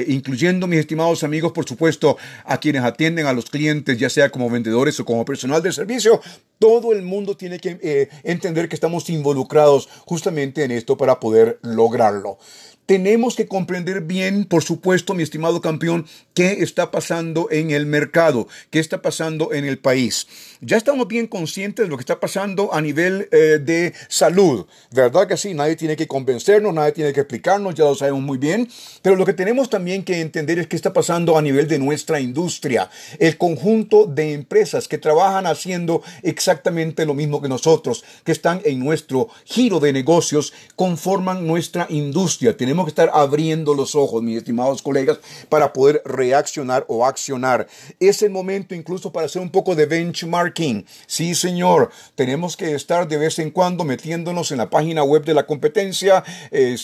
incluyendo 0.08 0.68
mis 0.68 0.80
estimados 0.80 1.24
amigos, 1.24 1.52
por 1.52 1.68
supuesto, 1.68 2.18
a 2.46 2.60
quienes 2.60 2.84
atienden 2.84 3.26
a 3.26 3.34
los 3.34 3.50
clientes, 3.50 3.98
ya 3.98 4.10
sea 4.10 4.30
como 4.30 4.50
vendedores 4.50 5.00
o 5.00 5.06
como 5.06 5.26
personal 5.26 5.62
de 5.62 5.72
servicio, 5.72 6.22
todo 6.60 6.94
el 6.94 7.02
mundo 7.02 7.36
tiene 7.36 7.60
que 7.60 7.80
eh, 7.82 8.10
entender 8.24 8.70
que 8.70 8.76
estamos 8.76 9.10
involucrados 9.10 9.88
justamente 10.06 10.64
en 10.64 10.72
esto 10.72 10.98
para 10.98 11.20
poder 11.20 11.60
lograrlo. 11.62 12.38
Tenemos 12.86 13.36
que 13.36 13.48
comprender 13.48 14.02
bien, 14.02 14.46
por 14.46 14.64
supuesto, 14.64 15.16
mi 15.16 15.24
estimado 15.24 15.60
campeón, 15.60 16.06
qué 16.36 16.62
está 16.62 16.92
pasando 16.92 17.48
en 17.50 17.72
el 17.72 17.88
mercado, 17.88 18.48
qué 18.70 18.78
está 18.80 19.02
pasando 19.02 19.54
en 19.54 19.66
el 19.66 19.80
país. 19.80 20.28
Ya 20.62 20.78
estamos 20.78 21.08
bien 21.08 21.26
conscientes 21.26 21.86
de 21.86 21.90
lo 21.90 21.98
que 21.98 22.02
está 22.02 22.20
pasando 22.20 22.74
a 22.74 22.82
nivel 22.82 23.28
eh, 23.32 23.60
de 23.60 23.94
salud. 24.08 24.68
¿Verdad 24.92 25.28
que 25.28 25.36
sí? 25.36 25.56
Nadie 25.56 25.76
tiene 25.76 25.96
que 25.96 26.08
convencernos, 26.08 26.74
nadie 26.74 26.92
tiene 26.92 27.12
que 27.12 27.22
explicarnos, 27.22 27.74
ya 27.74 27.86
lo 27.86 27.96
sabemos 27.96 28.22
muy 28.22 28.38
bien. 28.38 28.70
Pero 29.02 29.16
lo 29.16 29.26
que 29.26 29.34
tenemos 29.34 29.70
también 29.70 30.04
que 30.04 30.22
entender 30.22 30.60
es 30.60 30.68
qué 30.68 30.76
está 30.76 30.94
pasando 30.94 31.38
a 31.38 31.42
nivel 31.42 31.68
de 31.68 31.80
nuestra 31.80 32.20
industria. 32.20 32.90
El 33.18 33.38
conjunto 33.38 34.06
de 34.06 34.34
empresas 34.34 34.88
que 34.88 35.00
trabajan 35.00 35.48
haciendo 35.48 36.04
exactamente 36.22 37.06
lo 37.06 37.16
mismo 37.16 37.42
que 37.42 37.50
nosotros, 37.50 38.04
que 38.24 38.32
están 38.32 38.62
en 38.64 38.80
nuestro 38.80 39.30
giro 39.46 39.80
de 39.80 39.92
negocios, 39.92 40.54
conforman 40.76 41.48
nuestra 41.48 41.88
industria. 41.90 42.56
Tenemos 42.76 42.94
que 42.94 43.02
estar 43.02 43.12
abriendo 43.14 43.74
los 43.74 43.96
ojos, 43.96 44.22
mis 44.22 44.36
estimados 44.36 44.82
colegas, 44.82 45.20
para 45.48 45.72
poder 45.72 46.02
reaccionar 46.04 46.84
o 46.90 47.06
accionar. 47.06 47.68
Es 48.02 48.22
el 48.22 48.32
momento 48.32 48.76
incluso 48.76 49.14
para 49.14 49.28
hacer 49.28 49.42
un 49.42 49.50
poco 49.50 49.76
de 49.76 49.86
benchmarking. 49.86 50.86
Sí, 51.08 51.36
señor, 51.36 51.90
tenemos 52.16 52.58
que 52.58 52.76
estar 52.76 53.08
de 53.08 53.16
vez 53.16 53.40
en 53.40 53.52
cuando 53.52 53.86
metiéndonos 53.86 54.52
en 54.52 54.58
la 54.58 54.70
página 54.70 55.04
web 55.04 55.24
de 55.24 55.34
la 55.34 55.46
competencia, 55.46 56.22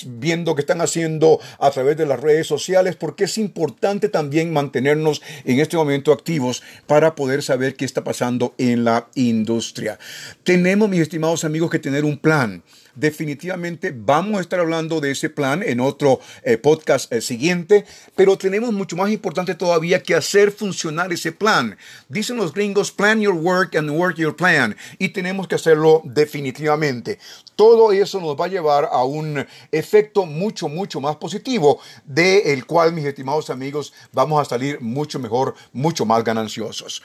viendo 0.06 0.56
qué 0.56 0.62
están 0.62 0.80
haciendo 0.80 1.42
a 1.60 1.70
través 1.72 1.98
de 1.98 2.06
las 2.06 2.22
redes 2.22 2.48
sociales, 2.48 2.96
porque 2.96 3.26
es 3.26 3.38
importante 3.38 4.08
también 4.08 4.54
mantenernos 4.54 5.22
en 5.44 5.60
este 5.60 5.76
momento 5.76 6.14
activos 6.14 6.64
para 6.88 7.16
poder 7.16 7.44
saber 7.44 7.76
qué 7.76 7.84
está 7.84 8.02
pasando 8.02 8.56
en 8.58 8.86
la 8.86 9.10
industria. 9.16 10.00
Tenemos, 10.44 10.88
mis 10.88 11.02
estimados 11.02 11.44
amigos, 11.44 11.70
que 11.70 11.80
tener 11.80 12.06
un 12.06 12.18
plan 12.18 12.64
definitivamente 12.96 13.94
vamos 13.96 14.38
a 14.38 14.42
estar 14.42 14.60
hablando 14.60 15.00
de 15.00 15.12
ese 15.12 15.30
plan 15.30 15.64
en 15.64 15.80
otro 15.80 16.20
eh, 16.44 16.58
podcast 16.58 17.12
eh, 17.12 17.22
siguiente, 17.22 17.86
pero 18.16 18.38
tenemos 18.38 18.74
mucho 18.74 18.96
más 18.96 19.12
importante 19.12 19.56
todavía 19.56 20.04
que 20.04 20.16
hacer 20.16 20.52
funcionar 20.52 21.12
ese 21.12 21.32
plan. 21.32 21.78
Dicen 22.10 22.38
los 22.38 22.54
gringos, 22.54 22.92
plan 22.92 23.22
your 23.22 23.36
work 23.36 23.76
and 23.76 23.90
work 23.90 24.16
your 24.16 24.36
plan, 24.36 24.76
y 24.98 25.10
tenemos 25.10 25.48
que 25.48 25.56
hacerlo 25.56 26.02
definitivamente. 26.06 27.20
Todo 27.56 27.92
eso 27.92 28.20
nos 28.20 28.36
va 28.36 28.46
a 28.46 28.50
llevar 28.50 28.90
a 28.92 29.04
un 29.04 29.46
efecto 29.72 30.26
mucho, 30.26 30.68
mucho 30.68 31.00
más 31.00 31.18
positivo, 31.18 31.80
de 32.06 32.54
el 32.54 32.66
cual, 32.66 32.94
mis 32.94 33.06
estimados 33.06 33.50
amigos, 33.50 33.94
vamos 34.12 34.42
a 34.42 34.50
salir 34.50 34.82
mucho 34.82 35.20
mejor, 35.20 35.56
mucho 35.72 36.06
más 36.06 36.24
gananciosos. 36.24 37.04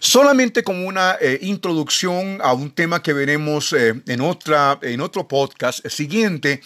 Solamente 0.00 0.64
como 0.64 0.88
una 0.88 1.18
eh, 1.20 1.38
introducción 1.42 2.38
a 2.42 2.54
un 2.54 2.70
tema 2.70 3.02
que 3.02 3.12
veremos 3.12 3.74
eh, 3.74 4.00
en, 4.06 4.20
otra, 4.22 4.78
en 4.80 5.02
otro 5.02 5.28
podcast 5.28 5.86
siguiente, 5.88 6.62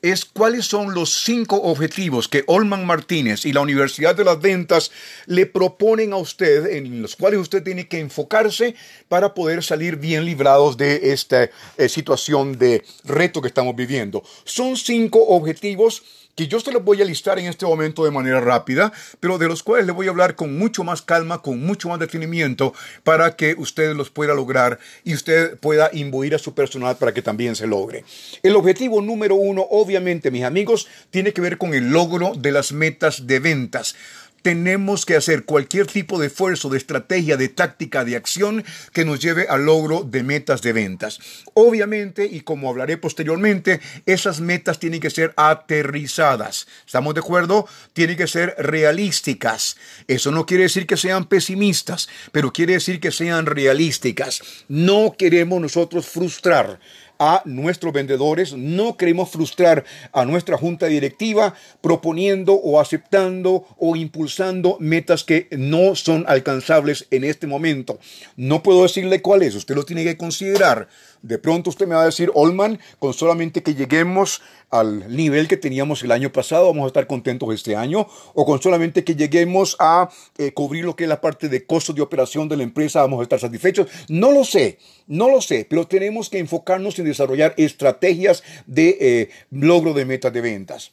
es 0.00 0.24
cuáles 0.24 0.64
son 0.64 0.94
los 0.94 1.12
cinco 1.22 1.56
objetivos 1.56 2.28
que 2.28 2.44
Olman 2.46 2.86
Martínez 2.86 3.44
y 3.44 3.52
la 3.52 3.60
Universidad 3.60 4.14
de 4.14 4.24
las 4.24 4.40
Ventas 4.40 4.90
le 5.26 5.44
proponen 5.44 6.14
a 6.14 6.16
usted, 6.16 6.66
en 6.76 7.02
los 7.02 7.14
cuales 7.14 7.40
usted 7.40 7.62
tiene 7.62 7.88
que 7.88 7.98
enfocarse 7.98 8.74
para 9.08 9.34
poder 9.34 9.62
salir 9.62 9.96
bien 9.96 10.24
librados 10.24 10.78
de 10.78 11.12
esta 11.12 11.50
eh, 11.76 11.88
situación 11.88 12.58
de 12.58 12.84
reto 13.04 13.42
que 13.42 13.48
estamos 13.48 13.76
viviendo. 13.76 14.22
Son 14.44 14.76
cinco 14.76 15.26
objetivos 15.26 16.02
que 16.38 16.46
yo 16.46 16.60
se 16.60 16.70
los 16.70 16.84
voy 16.84 17.02
a 17.02 17.04
listar 17.04 17.40
en 17.40 17.46
este 17.46 17.66
momento 17.66 18.04
de 18.04 18.12
manera 18.12 18.40
rápida, 18.40 18.92
pero 19.18 19.38
de 19.38 19.48
los 19.48 19.64
cuales 19.64 19.86
le 19.86 19.92
voy 19.92 20.06
a 20.06 20.10
hablar 20.10 20.36
con 20.36 20.56
mucho 20.56 20.84
más 20.84 21.02
calma, 21.02 21.42
con 21.42 21.58
mucho 21.58 21.88
más 21.88 21.98
detenimiento, 21.98 22.72
para 23.02 23.34
que 23.34 23.56
usted 23.58 23.96
los 23.96 24.10
pueda 24.10 24.34
lograr 24.34 24.78
y 25.02 25.14
usted 25.14 25.58
pueda 25.58 25.90
imbuir 25.92 26.36
a 26.36 26.38
su 26.38 26.54
personal 26.54 26.96
para 26.96 27.12
que 27.12 27.22
también 27.22 27.56
se 27.56 27.66
logre. 27.66 28.04
El 28.44 28.54
objetivo 28.54 29.02
número 29.02 29.34
uno, 29.34 29.66
obviamente, 29.68 30.30
mis 30.30 30.44
amigos, 30.44 30.86
tiene 31.10 31.32
que 31.32 31.40
ver 31.40 31.58
con 31.58 31.74
el 31.74 31.90
logro 31.90 32.34
de 32.36 32.52
las 32.52 32.70
metas 32.70 33.26
de 33.26 33.40
ventas 33.40 33.96
tenemos 34.42 35.04
que 35.04 35.16
hacer 35.16 35.44
cualquier 35.44 35.86
tipo 35.86 36.18
de 36.18 36.28
esfuerzo, 36.28 36.68
de 36.68 36.78
estrategia, 36.78 37.36
de 37.36 37.48
táctica, 37.48 38.04
de 38.04 38.16
acción 38.16 38.64
que 38.92 39.04
nos 39.04 39.20
lleve 39.20 39.46
al 39.48 39.64
logro 39.64 40.02
de 40.02 40.22
metas 40.22 40.62
de 40.62 40.72
ventas. 40.72 41.18
Obviamente, 41.54 42.26
y 42.26 42.40
como 42.40 42.68
hablaré 42.68 42.96
posteriormente, 42.96 43.80
esas 44.06 44.40
metas 44.40 44.78
tienen 44.78 45.00
que 45.00 45.10
ser 45.10 45.34
aterrizadas. 45.36 46.66
¿Estamos 46.86 47.14
de 47.14 47.20
acuerdo? 47.20 47.66
Tienen 47.92 48.16
que 48.16 48.26
ser 48.26 48.54
realísticas. 48.58 49.76
Eso 50.06 50.30
no 50.30 50.46
quiere 50.46 50.64
decir 50.64 50.86
que 50.86 50.96
sean 50.96 51.26
pesimistas, 51.26 52.08
pero 52.32 52.52
quiere 52.52 52.74
decir 52.74 53.00
que 53.00 53.12
sean 53.12 53.46
realísticas. 53.46 54.42
No 54.68 55.14
queremos 55.18 55.60
nosotros 55.60 56.06
frustrar 56.06 56.78
a 57.18 57.42
nuestros 57.44 57.92
vendedores, 57.92 58.52
no 58.52 58.96
queremos 58.96 59.30
frustrar 59.30 59.84
a 60.12 60.24
nuestra 60.24 60.56
junta 60.56 60.86
directiva 60.86 61.54
proponiendo 61.80 62.54
o 62.54 62.80
aceptando 62.80 63.66
o 63.76 63.96
impulsando 63.96 64.76
metas 64.80 65.24
que 65.24 65.48
no 65.50 65.94
son 65.94 66.24
alcanzables 66.28 67.06
en 67.10 67.24
este 67.24 67.46
momento. 67.46 67.98
No 68.36 68.62
puedo 68.62 68.82
decirle 68.82 69.22
cuál 69.22 69.42
es, 69.42 69.54
usted 69.54 69.74
lo 69.74 69.84
tiene 69.84 70.04
que 70.04 70.16
considerar. 70.16 70.88
De 71.22 71.38
pronto 71.38 71.70
usted 71.70 71.86
me 71.86 71.94
va 71.94 72.02
a 72.02 72.06
decir, 72.06 72.30
Olman, 72.34 72.78
con 72.98 73.12
solamente 73.12 73.62
que 73.62 73.74
lleguemos 73.74 74.42
al 74.70 75.14
nivel 75.14 75.48
que 75.48 75.56
teníamos 75.56 76.02
el 76.02 76.12
año 76.12 76.30
pasado, 76.30 76.66
vamos 76.66 76.84
a 76.84 76.86
estar 76.88 77.06
contentos 77.06 77.52
este 77.54 77.74
año, 77.74 78.06
o 78.34 78.44
con 78.44 78.60
solamente 78.60 79.04
que 79.04 79.16
lleguemos 79.16 79.76
a 79.78 80.10
eh, 80.36 80.52
cubrir 80.52 80.84
lo 80.84 80.94
que 80.94 81.04
es 81.04 81.08
la 81.08 81.20
parte 81.20 81.48
de 81.48 81.64
costos 81.64 81.94
de 81.94 82.02
operación 82.02 82.48
de 82.48 82.56
la 82.56 82.62
empresa, 82.62 83.00
vamos 83.00 83.20
a 83.20 83.22
estar 83.22 83.40
satisfechos. 83.40 83.88
No 84.08 84.30
lo 84.30 84.44
sé, 84.44 84.78
no 85.06 85.30
lo 85.30 85.40
sé, 85.40 85.66
pero 85.68 85.86
tenemos 85.86 86.28
que 86.28 86.38
enfocarnos 86.38 86.98
en 86.98 87.06
desarrollar 87.06 87.54
estrategias 87.56 88.42
de 88.66 88.96
eh, 89.00 89.30
logro 89.50 89.94
de 89.94 90.04
metas 90.04 90.32
de 90.32 90.40
ventas. 90.40 90.92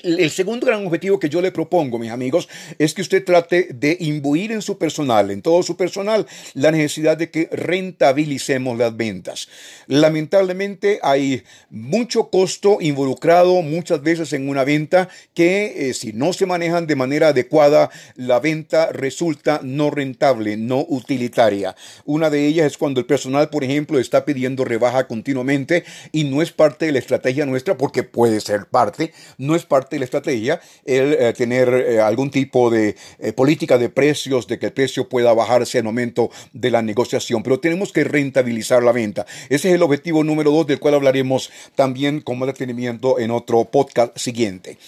El 0.00 0.30
segundo 0.30 0.64
gran 0.64 0.86
objetivo 0.86 1.18
que 1.18 1.28
yo 1.28 1.40
le 1.40 1.50
propongo, 1.50 1.98
mis 1.98 2.12
amigos, 2.12 2.48
es 2.78 2.94
que 2.94 3.02
usted 3.02 3.24
trate 3.24 3.70
de 3.74 3.96
imbuir 3.98 4.52
en 4.52 4.62
su 4.62 4.78
personal, 4.78 5.32
en 5.32 5.42
todo 5.42 5.64
su 5.64 5.76
personal, 5.76 6.24
la 6.54 6.70
necesidad 6.70 7.16
de 7.16 7.32
que 7.32 7.48
rentabilicemos 7.50 8.78
las 8.78 8.96
ventas. 8.96 9.48
Lamentablemente 9.88 11.00
hay 11.02 11.42
mucho 11.68 12.30
costo 12.30 12.78
involucrado 12.80 13.60
muchas 13.62 14.00
veces 14.00 14.32
en 14.34 14.48
una 14.48 14.62
venta 14.62 15.08
que 15.34 15.88
eh, 15.88 15.94
si 15.94 16.12
no 16.12 16.32
se 16.32 16.46
manejan 16.46 16.86
de 16.86 16.94
manera 16.94 17.28
adecuada, 17.30 17.90
la 18.14 18.38
venta 18.38 18.92
resulta 18.92 19.58
no 19.64 19.90
rentable, 19.90 20.56
no 20.56 20.86
utilitaria. 20.88 21.74
Una 22.04 22.30
de 22.30 22.46
ellas 22.46 22.68
es 22.68 22.78
cuando 22.78 23.00
el 23.00 23.06
personal, 23.06 23.50
por 23.50 23.64
ejemplo, 23.64 23.98
está 23.98 24.24
pidiendo 24.24 24.64
rebaja 24.64 25.08
continuamente 25.08 25.82
y 26.12 26.22
no 26.22 26.40
es 26.40 26.52
parte 26.52 26.86
de 26.86 26.92
la 26.92 27.00
estrategia 27.00 27.46
nuestra 27.46 27.76
porque 27.76 28.04
puede 28.04 28.40
ser 28.40 28.66
parte, 28.66 29.12
no 29.38 29.56
es 29.56 29.66
parte 29.66 29.87
de 29.96 30.00
la 30.00 30.04
estrategia 30.04 30.60
el 30.84 31.12
eh, 31.14 31.32
tener 31.32 31.68
eh, 31.68 32.00
algún 32.00 32.30
tipo 32.30 32.70
de 32.70 32.96
eh, 33.18 33.32
política 33.32 33.78
de 33.78 33.88
precios, 33.88 34.46
de 34.46 34.58
que 34.58 34.66
el 34.66 34.72
precio 34.72 35.08
pueda 35.08 35.32
bajarse 35.32 35.78
al 35.78 35.84
momento 35.84 36.30
de 36.52 36.70
la 36.70 36.82
negociación, 36.82 37.42
pero 37.42 37.60
tenemos 37.60 37.92
que 37.92 38.04
rentabilizar 38.04 38.82
la 38.82 38.92
venta. 38.92 39.26
Ese 39.48 39.68
es 39.68 39.74
el 39.74 39.82
objetivo 39.82 40.24
número 40.24 40.50
dos, 40.50 40.66
del 40.66 40.78
cual 40.80 40.94
hablaremos 40.94 41.50
también 41.74 42.20
con 42.20 42.38
más 42.38 42.48
detenimiento 42.48 43.18
en 43.18 43.30
otro 43.30 43.64
podcast 43.64 44.16
siguiente. 44.16 44.78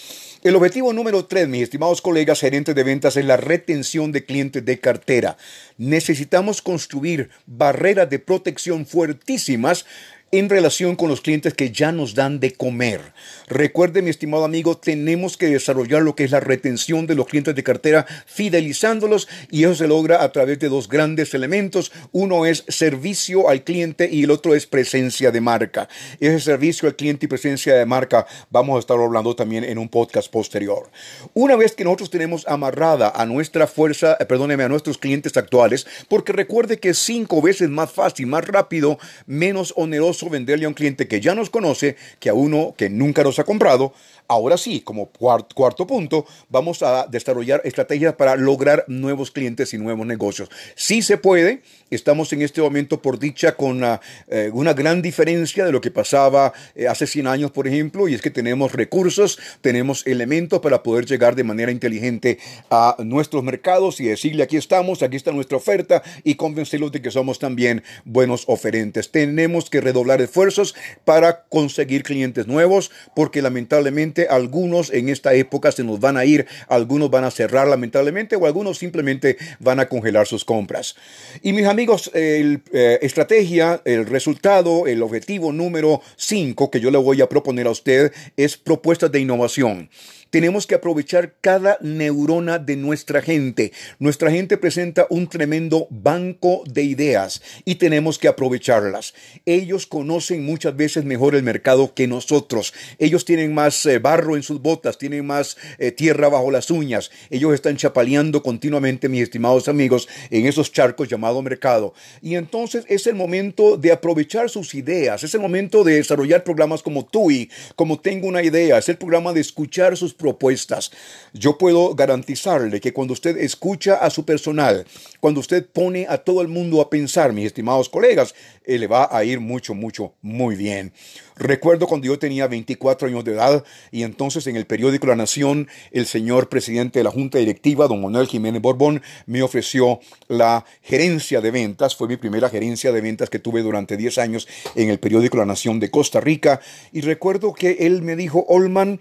El 0.42 0.56
objetivo 0.56 0.94
número 0.94 1.26
tres, 1.26 1.46
mis 1.48 1.64
estimados 1.64 2.00
colegas 2.00 2.40
gerentes 2.40 2.74
de 2.74 2.82
ventas, 2.82 3.14
es 3.18 3.26
la 3.26 3.36
retención 3.36 4.10
de 4.10 4.24
clientes 4.24 4.64
de 4.64 4.78
cartera. 4.78 5.36
Necesitamos 5.76 6.62
construir 6.62 7.28
barreras 7.44 8.08
de 8.08 8.20
protección 8.20 8.86
fuertísimas 8.86 9.84
en 10.32 10.48
relación 10.48 10.96
con 10.96 11.08
los 11.08 11.20
clientes 11.20 11.54
que 11.54 11.72
ya 11.72 11.90
nos 11.92 12.14
dan 12.14 12.38
de 12.38 12.52
comer. 12.52 13.00
Recuerde, 13.48 14.02
mi 14.02 14.10
estimado 14.10 14.44
amigo, 14.44 14.76
tenemos 14.76 15.36
que 15.36 15.48
desarrollar 15.48 16.02
lo 16.02 16.14
que 16.14 16.24
es 16.24 16.30
la 16.30 16.40
retención 16.40 17.06
de 17.06 17.16
los 17.16 17.26
clientes 17.26 17.54
de 17.54 17.64
cartera, 17.64 18.06
fidelizándolos, 18.26 19.28
y 19.50 19.64
eso 19.64 19.74
se 19.74 19.88
logra 19.88 20.22
a 20.22 20.30
través 20.30 20.58
de 20.60 20.68
dos 20.68 20.88
grandes 20.88 21.34
elementos. 21.34 21.90
Uno 22.12 22.46
es 22.46 22.64
servicio 22.68 23.48
al 23.48 23.64
cliente 23.64 24.08
y 24.10 24.24
el 24.24 24.30
otro 24.30 24.54
es 24.54 24.66
presencia 24.66 25.32
de 25.32 25.40
marca. 25.40 25.88
Ese 26.20 26.38
servicio 26.38 26.88
al 26.88 26.96
cliente 26.96 27.26
y 27.26 27.28
presencia 27.28 27.74
de 27.74 27.86
marca 27.86 28.26
vamos 28.50 28.76
a 28.76 28.80
estar 28.80 28.98
hablando 28.98 29.34
también 29.34 29.64
en 29.64 29.78
un 29.78 29.88
podcast 29.88 30.30
posterior. 30.30 30.90
Una 31.34 31.56
vez 31.56 31.74
que 31.74 31.84
nosotros 31.84 32.10
tenemos 32.10 32.46
amarrada 32.46 33.12
a 33.14 33.26
nuestra 33.26 33.66
fuerza, 33.66 34.16
eh, 34.20 34.26
perdóneme, 34.26 34.62
a 34.62 34.68
nuestros 34.68 34.98
clientes 34.98 35.36
actuales, 35.36 35.86
porque 36.08 36.32
recuerde 36.32 36.78
que 36.78 36.94
cinco 36.94 37.42
veces 37.42 37.68
más 37.68 37.90
fácil, 37.90 38.28
más 38.28 38.46
rápido, 38.46 38.98
menos 39.26 39.72
oneroso 39.76 40.19
venderle 40.28 40.66
a 40.66 40.68
un 40.68 40.74
cliente 40.74 41.08
que 41.08 41.20
ya 41.20 41.34
nos 41.34 41.48
conoce 41.48 41.96
que 42.18 42.28
a 42.28 42.34
uno 42.34 42.74
que 42.76 42.90
nunca 42.90 43.22
nos 43.22 43.38
ha 43.38 43.44
comprado 43.44 43.94
Ahora 44.30 44.56
sí, 44.56 44.80
como 44.82 45.10
cuarto, 45.10 45.88
punto, 45.88 46.24
vamos 46.48 46.84
a 46.84 47.08
desarrollar 47.08 47.62
estrategias 47.64 48.14
para 48.14 48.36
lograr 48.36 48.84
nuevos 48.86 49.32
clientes 49.32 49.74
y 49.74 49.78
nuevos 49.78 50.06
negocios. 50.06 50.48
Sí 50.76 51.02
se 51.02 51.16
puede, 51.18 51.62
estamos 51.90 52.32
en 52.32 52.42
este 52.42 52.60
momento 52.60 53.02
por 53.02 53.18
dicha 53.18 53.56
con 53.56 53.82
eh, 54.28 54.50
una, 54.52 54.72
gran 54.72 55.02
diferencia 55.02 55.64
de 55.64 55.72
lo 55.72 55.80
que 55.80 55.90
pasaba 55.90 56.52
eh, 56.76 56.86
hace 56.86 57.08
100 57.08 57.26
años, 57.26 57.50
por 57.50 57.66
ejemplo, 57.66 58.06
y 58.06 58.14
es 58.14 58.22
que 58.22 58.30
tenemos 58.30 58.70
recursos, 58.70 59.36
tenemos 59.62 60.06
elementos 60.06 60.60
para 60.60 60.84
poder 60.84 61.06
llegar 61.06 61.34
de 61.34 61.42
manera 61.42 61.72
inteligente 61.72 62.38
a 62.70 62.94
nuestros 63.00 63.42
mercados 63.42 63.98
y 63.98 64.04
decirle 64.04 64.44
aquí 64.44 64.56
estamos, 64.56 65.02
aquí 65.02 65.16
está 65.16 65.32
nuestra 65.32 65.56
oferta 65.56 66.04
y 66.22 66.36
convencerlos 66.36 66.92
de 66.92 67.02
que 67.02 67.10
somos 67.10 67.40
también 67.40 67.82
buenos 68.04 68.44
oferentes. 68.46 69.10
Tenemos 69.10 69.70
que 69.70 69.80
redoblar 69.80 70.22
esfuerzos 70.22 70.76
para 71.04 71.46
conseguir 71.48 72.04
clientes 72.04 72.46
nuevos 72.46 72.92
porque 73.16 73.42
lamentablemente 73.42 74.19
algunos 74.28 74.92
en 74.92 75.08
esta 75.08 75.34
época 75.34 75.72
se 75.72 75.84
nos 75.84 76.00
van 76.00 76.16
a 76.16 76.24
ir, 76.24 76.46
algunos 76.68 77.10
van 77.10 77.24
a 77.24 77.30
cerrar 77.30 77.68
lamentablemente 77.68 78.36
o 78.36 78.46
algunos 78.46 78.78
simplemente 78.78 79.36
van 79.58 79.80
a 79.80 79.88
congelar 79.88 80.26
sus 80.26 80.44
compras. 80.44 80.96
Y 81.42 81.52
mis 81.52 81.66
amigos, 81.66 82.10
el 82.14 82.62
eh, 82.72 82.98
estrategia, 83.02 83.80
el 83.84 84.06
resultado, 84.06 84.86
el 84.86 85.02
objetivo 85.02 85.52
número 85.52 86.02
5 86.16 86.70
que 86.70 86.80
yo 86.80 86.90
le 86.90 86.98
voy 86.98 87.20
a 87.20 87.28
proponer 87.28 87.66
a 87.66 87.70
usted 87.70 88.12
es 88.36 88.56
propuestas 88.56 89.12
de 89.12 89.20
innovación. 89.20 89.88
Tenemos 90.30 90.66
que 90.66 90.76
aprovechar 90.76 91.34
cada 91.40 91.78
neurona 91.80 92.58
de 92.58 92.76
nuestra 92.76 93.20
gente. 93.20 93.72
Nuestra 93.98 94.30
gente 94.30 94.56
presenta 94.56 95.06
un 95.10 95.28
tremendo 95.28 95.88
banco 95.90 96.62
de 96.70 96.84
ideas 96.84 97.42
y 97.64 97.74
tenemos 97.74 98.18
que 98.18 98.28
aprovecharlas. 98.28 99.14
Ellos 99.44 99.86
conocen 99.86 100.44
muchas 100.44 100.76
veces 100.76 101.04
mejor 101.04 101.34
el 101.34 101.42
mercado 101.42 101.94
que 101.94 102.06
nosotros. 102.06 102.72
Ellos 102.98 103.24
tienen 103.24 103.54
más 103.54 103.84
eh, 103.86 103.98
barro 103.98 104.36
en 104.36 104.44
sus 104.44 104.62
botas, 104.62 104.98
tienen 104.98 105.26
más 105.26 105.56
eh, 105.78 105.90
tierra 105.90 106.28
bajo 106.28 106.50
las 106.50 106.70
uñas. 106.70 107.10
Ellos 107.30 107.52
están 107.54 107.76
chapaleando 107.76 108.42
continuamente, 108.42 109.08
mis 109.08 109.22
estimados 109.22 109.66
amigos, 109.66 110.08
en 110.30 110.46
esos 110.46 110.70
charcos 110.72 111.08
llamados 111.08 111.40
mercado. 111.42 111.94
Y 112.22 112.34
entonces 112.36 112.84
es 112.88 113.06
el 113.06 113.14
momento 113.14 113.76
de 113.76 113.92
aprovechar 113.92 114.50
sus 114.50 114.74
ideas, 114.74 115.22
es 115.24 115.34
el 115.34 115.40
momento 115.40 115.84
de 115.84 115.94
desarrollar 115.94 116.44
programas 116.44 116.82
como 116.82 117.04
TUI, 117.04 117.50
como 117.76 118.00
Tengo 118.00 118.28
una 118.28 118.42
idea, 118.42 118.78
es 118.78 118.88
el 118.88 118.96
programa 118.96 119.32
de 119.32 119.40
escuchar 119.40 119.96
sus 119.96 120.14
propuestas. 120.20 120.92
Yo 121.32 121.58
puedo 121.58 121.94
garantizarle 121.94 122.80
que 122.80 122.92
cuando 122.92 123.14
usted 123.14 123.36
escucha 123.38 123.96
a 123.96 124.10
su 124.10 124.24
personal, 124.24 124.86
cuando 125.18 125.40
usted 125.40 125.66
pone 125.66 126.06
a 126.08 126.18
todo 126.18 126.42
el 126.42 126.48
mundo 126.48 126.80
a 126.80 126.90
pensar, 126.90 127.32
mis 127.32 127.46
estimados 127.46 127.88
colegas, 127.88 128.34
eh, 128.64 128.78
le 128.78 128.86
va 128.86 129.08
a 129.10 129.24
ir 129.24 129.40
mucho, 129.40 129.74
mucho, 129.74 130.14
muy 130.22 130.54
bien. 130.54 130.92
Recuerdo 131.36 131.86
cuando 131.86 132.06
yo 132.06 132.18
tenía 132.18 132.46
24 132.46 133.08
años 133.08 133.24
de 133.24 133.32
edad 133.32 133.64
y 133.90 134.02
entonces 134.02 134.46
en 134.46 134.56
el 134.56 134.66
periódico 134.66 135.06
La 135.06 135.16
Nación, 135.16 135.68
el 135.90 136.04
señor 136.04 136.50
presidente 136.50 136.98
de 136.98 137.04
la 137.04 137.10
Junta 137.10 137.38
Directiva, 137.38 137.88
don 137.88 138.02
Manuel 138.02 138.26
Jiménez 138.26 138.60
Borbón, 138.60 139.02
me 139.24 139.42
ofreció 139.42 140.00
la 140.28 140.66
gerencia 140.82 141.40
de 141.40 141.50
ventas. 141.50 141.96
Fue 141.96 142.08
mi 142.08 142.18
primera 142.18 142.50
gerencia 142.50 142.92
de 142.92 143.00
ventas 143.00 143.30
que 143.30 143.38
tuve 143.38 143.62
durante 143.62 143.96
10 143.96 144.18
años 144.18 144.46
en 144.74 144.90
el 144.90 145.00
periódico 145.00 145.38
La 145.38 145.46
Nación 145.46 145.80
de 145.80 145.90
Costa 145.90 146.20
Rica. 146.20 146.60
Y 146.92 147.00
recuerdo 147.00 147.54
que 147.54 147.78
él 147.80 148.02
me 148.02 148.16
dijo, 148.16 148.44
Olman, 148.46 149.00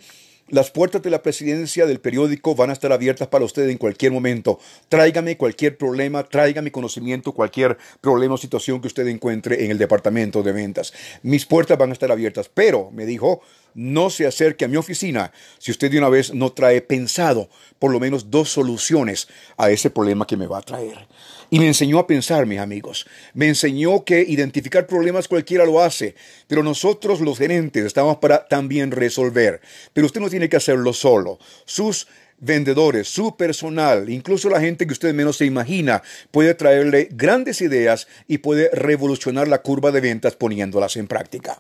Las 0.52 0.72
puertas 0.72 1.04
de 1.04 1.12
la 1.12 1.22
presidencia 1.22 1.86
del 1.86 2.00
periódico 2.00 2.56
van 2.56 2.72
a 2.72 2.74
estar 2.74 2.92
abiertas 2.92 3.28
para 3.28 3.46
usted 3.46 3.70
en 3.70 3.78
cualquier 3.78 4.12
momento. 4.12 4.58
Tráigame 4.88 5.38
cualquier 5.38 5.78
problema, 5.78 6.24
tráigame 6.24 6.72
conocimiento, 6.72 7.34
cualquier 7.34 7.78
problema 8.02 8.34
o 8.34 8.38
situación 8.38 8.82
que 8.82 8.88
usted 8.88 9.06
encuentre 9.08 9.64
en 9.64 9.70
el 9.70 9.78
departamento 9.78 10.42
de 10.42 10.52
ventas. 10.52 10.92
Mis 11.22 11.46
puertas 11.46 11.78
van 11.78 11.92
a 11.92 11.94
estar 11.94 12.12
abiertas, 12.12 12.50
pero, 12.52 12.90
me 12.92 13.06
dijo, 13.06 13.42
no 13.74 14.10
se 14.10 14.26
acerque 14.26 14.66
a 14.66 14.68
mi 14.68 14.78
oficina 14.78 15.32
si 15.58 15.72
usted 15.72 15.92
de 15.92 15.98
una 15.98 16.10
vez 16.10 16.34
no 16.34 16.52
trae 16.52 16.82
pensado 16.82 17.50
por 17.80 17.92
lo 17.92 18.00
menos 18.00 18.30
dos 18.30 18.50
soluciones 18.50 19.28
a 19.58 19.70
ese 19.72 19.90
problema 19.90 20.28
que 20.28 20.38
me 20.38 20.48
va 20.48 20.60
a 20.60 20.64
traer. 20.64 21.08
Y 21.50 21.60
me 21.60 21.68
enseñó 21.68 21.98
a 21.98 22.06
pensar, 22.06 22.46
mis 22.46 22.60
amigos. 22.60 23.08
Me 23.34 23.48
enseñó 23.48 24.04
que 24.04 24.22
identificar 24.22 24.86
problemas 24.86 25.28
cualquiera 25.28 25.66
lo 25.66 25.82
hace, 25.82 26.16
pero 26.48 26.62
nosotros 26.62 27.22
los 27.22 27.40
gerentes 27.40 27.86
estamos 27.86 28.18
para 28.18 28.48
también 28.48 28.92
resolver. 28.92 29.62
Pero 29.94 30.06
usted 30.06 30.22
no 30.22 30.30
tiene 30.30 30.48
que 30.48 30.58
hacerlo 30.58 30.94
solo. 30.94 31.40
Sus 31.66 32.08
vendedores, 32.40 33.08
su 33.08 33.36
personal, 33.36 34.10
incluso 34.10 34.50
la 34.50 34.62
gente 34.62 34.86
que 34.86 34.94
usted 34.94 35.14
menos 35.14 35.38
se 35.38 35.46
imagina, 35.46 36.04
puede 36.32 36.54
traerle 36.54 37.10
grandes 37.12 37.62
ideas 37.62 38.08
y 38.28 38.40
puede 38.40 38.70
revolucionar 38.72 39.48
la 39.48 39.62
curva 39.62 39.92
de 39.92 40.02
ventas 40.02 40.36
poniéndolas 40.36 40.98
en 40.98 41.08
práctica. 41.08 41.60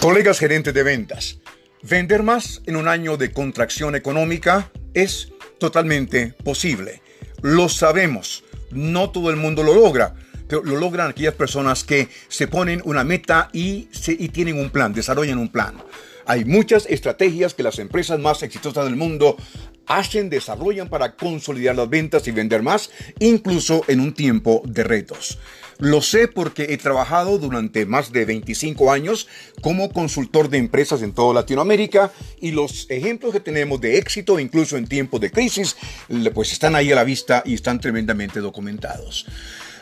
Colegas 0.00 0.38
gerentes 0.38 0.72
de 0.72 0.82
ventas, 0.82 1.40
Vender 1.82 2.22
más 2.22 2.62
en 2.64 2.76
un 2.76 2.88
año 2.88 3.18
de 3.18 3.32
contracción 3.32 3.94
económica 3.94 4.70
es 4.94 5.30
totalmente 5.58 6.34
posible. 6.42 7.02
Lo 7.42 7.68
sabemos. 7.68 8.42
No 8.70 9.10
todo 9.10 9.28
el 9.28 9.36
mundo 9.36 9.62
lo 9.62 9.74
logra, 9.74 10.14
pero 10.48 10.62
lo 10.62 10.76
logran 10.76 11.10
aquellas 11.10 11.34
personas 11.34 11.84
que 11.84 12.08
se 12.28 12.48
ponen 12.48 12.80
una 12.86 13.04
meta 13.04 13.50
y, 13.52 13.88
y 14.06 14.28
tienen 14.30 14.58
un 14.58 14.70
plan, 14.70 14.94
desarrollan 14.94 15.38
un 15.38 15.52
plan. 15.52 15.74
Hay 16.26 16.46
muchas 16.46 16.86
estrategias 16.86 17.52
que 17.52 17.62
las 17.62 17.78
empresas 17.78 18.18
más 18.18 18.42
exitosas 18.42 18.84
del 18.84 18.96
mundo 18.96 19.36
hacen, 19.90 20.30
desarrollan 20.30 20.88
para 20.88 21.16
consolidar 21.16 21.76
las 21.76 21.90
ventas 21.90 22.26
y 22.28 22.30
vender 22.30 22.62
más, 22.62 22.90
incluso 23.18 23.82
en 23.88 24.00
un 24.00 24.14
tiempo 24.14 24.62
de 24.64 24.84
retos. 24.84 25.38
Lo 25.78 26.02
sé 26.02 26.28
porque 26.28 26.66
he 26.70 26.76
trabajado 26.76 27.38
durante 27.38 27.86
más 27.86 28.12
de 28.12 28.26
25 28.26 28.92
años 28.92 29.26
como 29.62 29.90
consultor 29.90 30.50
de 30.50 30.58
empresas 30.58 31.00
en 31.00 31.12
toda 31.12 31.32
Latinoamérica 31.32 32.12
y 32.38 32.50
los 32.50 32.86
ejemplos 32.90 33.32
que 33.32 33.40
tenemos 33.40 33.80
de 33.80 33.96
éxito, 33.96 34.38
incluso 34.38 34.76
en 34.76 34.86
tiempos 34.86 35.22
de 35.22 35.30
crisis, 35.30 35.76
pues 36.34 36.52
están 36.52 36.76
ahí 36.76 36.92
a 36.92 36.96
la 36.96 37.04
vista 37.04 37.42
y 37.46 37.54
están 37.54 37.80
tremendamente 37.80 38.40
documentados. 38.40 39.26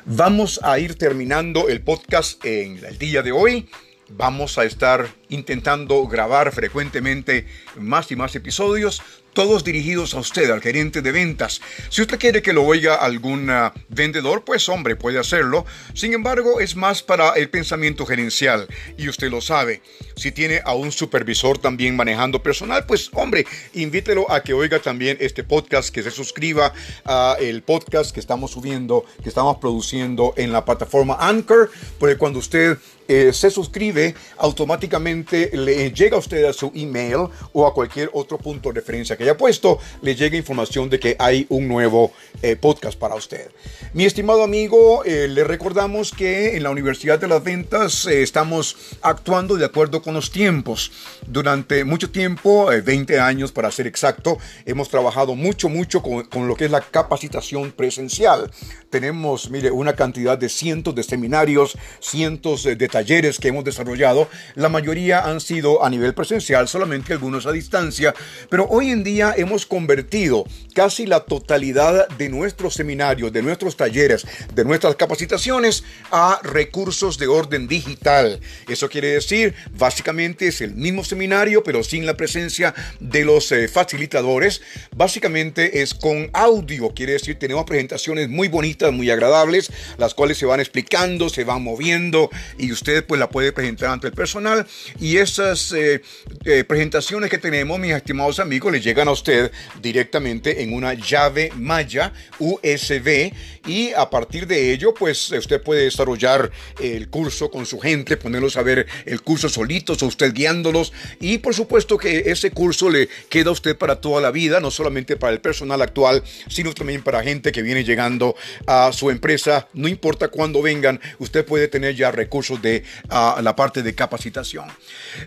Vamos 0.07 0.61
a 0.63 0.79
ir 0.79 0.95
terminando 0.95 1.69
el 1.69 1.83
podcast 1.83 2.43
en 2.45 2.83
el 2.85 2.97
día 2.97 3.23
de 3.23 3.33
hoy. 3.33 3.69
Vamos 4.11 4.57
a 4.57 4.65
estar 4.65 5.07
intentando 5.29 6.07
grabar 6.07 6.53
frecuentemente 6.53 7.47
más 7.77 8.11
y 8.11 8.17
más 8.17 8.35
episodios 8.37 9.03
todos 9.39 9.63
dirigidos 9.63 10.15
a 10.15 10.19
usted, 10.19 10.51
al 10.51 10.61
gerente 10.61 11.01
de 11.01 11.13
ventas. 11.13 11.61
Si 11.91 12.03
usted 12.03 12.19
quiere 12.19 12.43
que 12.43 12.53
lo 12.53 12.65
oiga 12.65 12.97
algún 12.97 13.49
ah, 13.51 13.73
vendedor, 13.89 14.43
pues 14.45 14.69
hombre, 14.69 14.97
puede 14.97 15.21
hacerlo. 15.21 15.65
Sin 15.95 16.13
embargo, 16.13 16.59
es 16.59 16.75
más 16.75 17.05
para 17.05 17.35
el 17.35 17.49
pensamiento 17.49 18.05
gerencial 18.05 18.67
y 18.97 19.09
usted 19.09 19.31
lo 19.31 19.41
sabe. 19.41 19.81
Si 20.17 20.33
tiene 20.33 20.61
a 20.65 20.75
un 20.75 20.91
supervisor 20.91 21.57
también 21.57 21.95
manejando 21.95 22.43
personal, 22.43 22.85
pues 22.85 23.11
hombre, 23.13 23.47
invítelo 23.75 24.29
a 24.29 24.43
que 24.43 24.55
oiga 24.55 24.81
también 24.81 25.17
este 25.21 25.45
podcast, 25.45 25.91
que 25.91 26.03
se 26.03 26.11
suscriba 26.11 26.73
a 27.05 27.37
el 27.39 27.63
podcast 27.63 28.11
que 28.11 28.19
estamos 28.19 28.51
subiendo, 28.51 29.05
que 29.23 29.29
estamos 29.29 29.59
produciendo 29.59 30.35
en 30.37 30.51
la 30.51 30.65
plataforma 30.65 31.17
Anchor, 31.21 31.71
porque 32.01 32.17
cuando 32.17 32.41
usted 32.41 32.77
eh, 33.11 33.33
se 33.33 33.51
suscribe, 33.51 34.15
automáticamente 34.37 35.51
le 35.55 35.91
llega 35.93 36.17
a 36.17 36.19
usted 36.19 36.45
a 36.45 36.53
su 36.53 36.71
email 36.75 37.29
o 37.55 37.67
a 37.67 37.73
cualquier 37.73 38.11
otro 38.13 38.37
punto 38.37 38.69
de 38.69 38.75
referencia 38.75 39.17
que 39.17 39.25
haya 39.29 39.37
puesto, 39.37 39.79
le 40.01 40.15
llega 40.15 40.37
información 40.37 40.89
de 40.89 40.99
que 40.99 41.17
hay 41.19 41.47
un 41.51 41.69
nuevo 41.69 42.13
eh, 42.43 42.57
podcast 42.57 42.99
para 42.99 43.15
usted. 43.15 43.51
Mi 43.93 44.05
estimado 44.05 44.43
amigo, 44.43 45.05
eh, 45.05 45.29
le 45.29 45.45
recordamos 45.45 46.13
que 46.13 46.57
en 46.57 46.63
la 46.63 46.71
Universidad 46.71 47.19
de 47.19 47.29
las 47.29 47.45
Ventas 47.45 48.07
estamos 48.07 48.77
actuando 49.03 49.57
de 49.57 49.65
acuerdo 49.65 50.01
con 50.01 50.15
los 50.15 50.31
tiempos. 50.31 50.93
Durante 51.27 51.85
mucho 51.85 52.11
tiempo, 52.11 52.67
20 52.67 53.21
años 53.21 53.53
para 53.53 53.71
ser 53.71 53.87
exacto, 53.87 54.39
hemos 54.65 54.89
trabajado 54.89 55.35
mucho, 55.35 55.69
mucho 55.69 56.03
con, 56.03 56.25
con 56.25 56.49
lo 56.49 56.57
que 56.57 56.65
es 56.65 56.71
la 56.71 56.81
capacitación 56.81 57.73
presencial. 57.73 58.51
Tenemos, 58.89 59.51
mire, 59.51 59.71
una 59.71 59.95
cantidad 59.95 60.39
de 60.39 60.49
cientos 60.49 60.95
de 60.95 61.03
seminarios, 61.03 61.77
cientos 62.01 62.65
de 62.65 62.89
talleres 62.89 63.39
que 63.39 63.49
hemos 63.49 63.65
desarrollado, 63.65 64.29
la 64.55 64.69
mayoría 64.71 65.21
han 65.21 65.41
sido 65.41 65.85
a 65.85 65.91
nivel 65.91 66.15
presencial, 66.15 66.69
solamente 66.69 67.13
algunos 67.13 67.47
a 67.47 67.53
distancia, 67.53 68.15
pero 68.49 68.67
hoy 68.71 68.91
en 68.91 69.05
día 69.05 69.18
hemos 69.37 69.67
convertido 69.67 70.45
casi 70.75 71.07
la 71.07 71.21
totalidad 71.21 72.09
de 72.11 72.29
nuestros 72.29 72.75
seminarios, 72.75 73.33
de 73.33 73.43
nuestros 73.43 73.77
talleres, 73.77 74.27
de 74.55 74.65
nuestras 74.65 74.95
capacitaciones 74.97 75.85
a 76.11 76.41
recursos 76.43 77.19
de 77.19 77.27
orden 77.27 77.67
digital. 77.67 78.41
Eso 78.69 78.89
quiere 78.89 79.09
decir, 79.09 79.55
básicamente 79.77 80.49
es 80.49 80.61
el 80.61 80.75
mismo 80.75 81.05
seminario, 81.05 81.63
pero 81.63 81.83
sin 81.83 82.07
la 82.07 82.17
presencia 82.17 82.75
de 83.01 83.25
los 83.25 83.51
eh, 83.53 83.69
facilitadores. 83.69 84.63
Básicamente 84.97 85.83
es 85.83 85.95
con 85.95 86.31
audio, 86.33 86.95
quiere 86.95 87.15
decir, 87.15 87.39
tenemos 87.39 87.65
presentaciones 87.65 88.29
muy 88.29 88.49
bonitas, 88.49 88.93
muy 88.93 89.11
agradables, 89.11 89.71
las 89.97 90.15
cuales 90.15 90.39
se 90.39 90.47
van 90.47 90.61
explicando, 90.61 91.29
se 91.29 91.45
van 91.45 91.63
moviendo 91.63 92.31
y 92.59 92.73
usted 92.73 93.05
pues 93.05 93.19
la 93.19 93.29
puede 93.29 93.53
presentar 93.53 93.91
ante 93.91 94.09
el 94.09 94.13
personal 94.13 94.67
y 95.01 95.19
esas 95.19 95.73
eh, 95.73 96.03
eh, 96.45 96.65
presentaciones 96.65 97.31
que 97.31 97.39
tenemos, 97.39 97.79
mis 97.79 97.93
estimados 97.93 98.41
amigos, 98.41 98.73
le 98.73 98.81
llegan 98.81 98.98
a 99.07 99.13
usted 99.13 99.53
directamente 99.81 100.63
en 100.63 100.73
una 100.73 100.95
llave 100.95 101.53
Maya 101.57 102.13
USB 102.39 103.33
y 103.67 103.93
a 103.93 104.11
partir 104.11 104.47
de 104.47 104.73
ello 104.73 104.95
pues 104.95 105.31
usted 105.31 105.63
puede 105.63 105.85
desarrollar 105.85 106.51
el 106.81 107.09
curso 107.09 107.51
con 107.51 107.67
su 107.67 107.79
gente, 107.79 108.17
ponerlos 108.17 108.57
a 108.57 108.63
ver 108.63 108.87
el 109.05 109.23
curso 109.23 109.49
solitos 109.49 110.03
o 110.03 110.07
usted 110.07 110.33
guiándolos 110.33 110.93
y 111.21 111.39
por 111.39 111.55
supuesto 111.55 111.99
que 111.99 112.25
ese 112.27 112.51
curso 112.51 112.91
le 112.91 113.09
queda 113.29 113.51
a 113.51 113.53
usted 113.53 113.77
para 113.77 114.01
toda 114.01 114.21
la 114.21 114.31
vida, 114.31 114.59
no 114.59 114.71
solamente 114.71 115.17
para 115.17 115.33
el 115.33 115.41
personal 115.41 115.83
actual, 115.83 116.25
sino 116.49 116.73
también 116.73 117.03
para 117.03 117.23
gente 117.23 117.53
que 117.53 117.63
viene 117.63 117.85
llegando 117.85 118.35
a 118.67 118.91
su 118.93 119.11
empresa, 119.11 119.69
no 119.75 119.87
importa 119.87 120.29
cuándo 120.29 120.63
vengan, 120.63 121.01
usted 121.19 121.45
puede 121.45 121.69
tener 121.69 121.95
ya 121.95 122.11
recursos 122.11 122.61
de 122.63 122.83
a 123.09 123.41
la 123.43 123.55
parte 123.55 123.83
de 123.83 123.95
capacitación. 123.95 124.69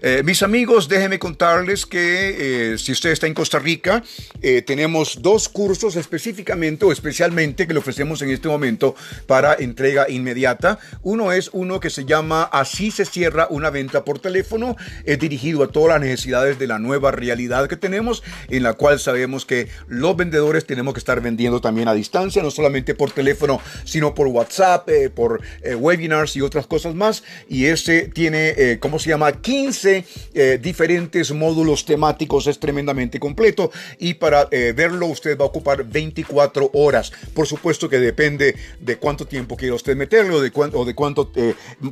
Eh, 0.02 0.22
mis 0.24 0.42
amigos, 0.44 0.88
déjenme 0.88 1.20
contarles 1.20 1.86
que 1.86 2.74
eh, 2.74 2.78
si 2.78 2.92
usted 2.92 3.12
está 3.12 3.28
en 3.28 3.34
Costa 3.34 3.60
Rica, 3.62 4.04
eh, 4.42 4.62
tenemos 4.62 5.22
dos 5.22 5.48
cursos 5.50 5.96
específicamente 5.96 6.86
o 6.86 6.92
especialmente 6.92 7.68
que 7.68 7.74
le 7.74 7.80
ofrecemos 7.80 8.22
en 8.22 8.30
este 8.30 8.48
momento 8.48 8.96
para 9.28 9.54
entrega 9.54 10.10
inmediata. 10.10 10.80
Uno 11.04 11.32
es 11.32 11.50
uno 11.54 11.80
que 11.80 11.90
se 11.90 12.06
llama 12.06 12.44
Así 12.44 12.92
se 12.92 13.06
cierra 13.06 13.48
una 13.50 13.70
venta 13.70 14.04
por 14.04 14.20
teléfono. 14.20 14.76
Es 15.06 15.20
dirigido 15.20 15.64
a 15.64 15.68
todas 15.68 15.90
las 16.00 16.02
necesidades 16.02 16.60
de 16.60 16.68
la 16.68 16.80
nueva 16.80 17.12
realidad 17.12 17.68
que 17.68 17.78
tenemos, 17.78 18.24
en 18.50 18.64
la 18.64 18.74
cual 18.74 19.00
sabemos 19.00 19.46
que 19.46 19.70
los 19.88 20.16
vendedores 20.16 20.66
tenemos 20.66 20.94
que 20.94 21.00
estar 21.00 21.22
vendiendo 21.22 21.62
también 21.62 21.88
a 21.88 21.94
distancia, 21.94 22.44
no 22.44 22.52
solamente 22.52 22.96
por 22.96 23.12
teléfono, 23.12 23.62
sino 23.86 24.14
por 24.14 24.28
WhatsApp, 24.28 24.90
por 25.16 25.42
webinars 25.64 26.36
y 26.36 26.42
otras 26.42 26.68
cosas 26.68 26.96
más 26.96 27.24
y 27.48 27.66
este 27.66 28.08
tiene, 28.08 28.54
eh, 28.58 28.78
¿cómo 28.80 29.00
se 29.00 29.10
llama? 29.10 29.32
15 29.32 30.06
eh, 30.34 30.60
diferentes 30.62 31.32
módulos 31.32 31.86
temáticos, 31.86 32.48
es 32.48 32.60
tremendamente 32.60 33.20
completo 33.20 33.51
y 34.00 34.14
para 34.16 34.48
eh, 34.52 34.74
verlo 34.76 35.08
usted 35.08 35.38
va 35.38 35.46
a 35.46 35.48
ocupar 35.48 35.84
24 35.84 36.72
horas. 36.74 37.12
Por 37.34 37.48
supuesto 37.48 37.90
que 37.90 38.00
depende 38.00 38.56
de 38.80 38.98
cuánto 38.98 39.26
tiempo 39.26 39.58
quiera 39.58 39.76
usted 39.76 39.96
meterlo 39.96 40.42
de 40.42 40.52
cuánto, 40.52 40.80
o 40.80 40.86
de 40.86 40.96
cuánto, 40.96 41.32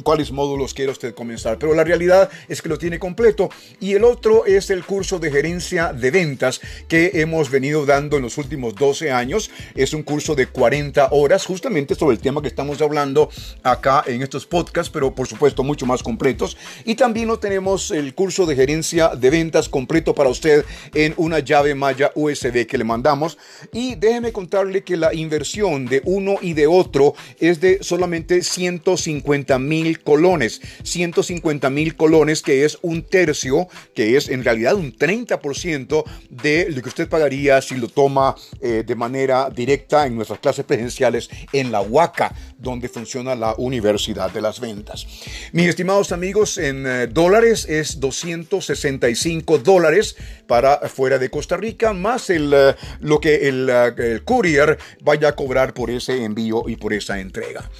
cuáles 0.03 0.31
módulos 0.31 0.73
quiera 0.73 0.91
usted 0.91 1.13
comenzar, 1.13 1.57
pero 1.57 1.73
la 1.73 1.83
realidad 1.83 2.29
es 2.47 2.61
que 2.61 2.69
lo 2.69 2.77
tiene 2.77 2.99
completo 2.99 3.49
y 3.79 3.93
el 3.93 4.03
otro 4.03 4.45
es 4.45 4.69
el 4.69 4.83
curso 4.83 5.19
de 5.19 5.31
gerencia 5.31 5.93
de 5.93 6.11
ventas 6.11 6.61
que 6.87 7.11
hemos 7.15 7.49
venido 7.49 7.85
dando 7.85 8.17
en 8.17 8.23
los 8.23 8.37
últimos 8.37 8.75
12 8.75 9.11
años. 9.11 9.49
Es 9.75 9.93
un 9.93 10.03
curso 10.03 10.35
de 10.35 10.47
40 10.47 11.09
horas 11.11 11.45
justamente 11.45 11.95
sobre 11.95 12.15
el 12.15 12.21
tema 12.21 12.41
que 12.41 12.47
estamos 12.47 12.81
hablando 12.81 13.29
acá 13.63 14.03
en 14.05 14.21
estos 14.21 14.45
podcasts, 14.45 14.91
pero 14.91 15.13
por 15.13 15.27
supuesto 15.27 15.63
mucho 15.63 15.85
más 15.85 16.03
completos. 16.03 16.57
Y 16.85 16.95
también 16.95 17.27
lo 17.27 17.39
tenemos 17.39 17.91
el 17.91 18.13
curso 18.13 18.45
de 18.45 18.55
gerencia 18.55 19.09
de 19.09 19.29
ventas 19.29 19.69
completo 19.69 20.13
para 20.15 20.29
usted 20.29 20.65
en 20.93 21.13
una 21.17 21.39
llave 21.49 21.73
Maya 21.75 22.11
USB 22.15 22.65
que 22.67 22.77
le 22.77 22.83
mandamos. 22.83 23.37
Y 23.73 23.95
déjeme 23.95 24.31
contarle 24.31 24.83
que 24.83 24.95
la 24.95 25.13
inversión 25.13 25.85
de 25.85 26.01
uno 26.05 26.37
y 26.41 26.53
de 26.53 26.67
otro 26.67 27.15
es 27.39 27.59
de 27.59 27.79
solamente 27.81 28.43
150 28.43 29.57
mil 29.59 30.01
colones. 30.01 30.61
150 30.83 31.69
mil 31.69 31.95
colones 31.95 32.41
que 32.41 32.65
es 32.65 32.77
un 32.81 33.01
tercio, 33.01 33.67
que 33.95 34.15
es 34.15 34.29
en 34.29 34.43
realidad 34.43 34.75
un 34.75 34.95
30% 34.95 36.03
de 36.29 36.67
lo 36.69 36.81
que 36.81 36.89
usted 36.89 37.09
pagaría 37.09 37.61
si 37.61 37.75
lo 37.75 37.87
toma 37.87 38.35
eh, 38.61 38.83
de 38.85 38.95
manera 38.95 39.49
directa 39.49 40.05
en 40.05 40.15
nuestras 40.15 40.39
clases 40.39 40.65
presenciales 40.65 41.29
en 41.51 41.71
la 41.71 41.81
UACA, 41.81 42.33
donde 42.57 42.89
funciona 42.89 43.35
la 43.35 43.55
Universidad 43.57 44.31
de 44.31 44.41
las 44.41 44.59
Ventas. 44.59 45.07
Mis 45.51 45.67
estimados 45.67 46.11
amigos, 46.11 46.57
en 46.57 46.85
eh, 46.85 47.07
dólares 47.07 47.65
es 47.67 47.99
265 47.99 49.57
dólares 49.59 50.15
para 50.47 50.77
fuera 50.89 51.17
de 51.17 51.29
Costa 51.39 51.55
Rica, 51.55 51.93
más 51.93 52.29
el, 52.29 52.51
eh, 52.53 52.75
lo 52.99 53.21
que 53.21 53.47
el, 53.47 53.69
el 53.69 54.23
courier 54.25 54.77
vaya 54.99 55.29
a 55.29 55.35
cobrar 55.37 55.73
por 55.73 55.89
ese 55.89 56.25
envío 56.25 56.67
y 56.67 56.75
por 56.75 56.91
esa 56.91 57.21
entrega. 57.21 57.71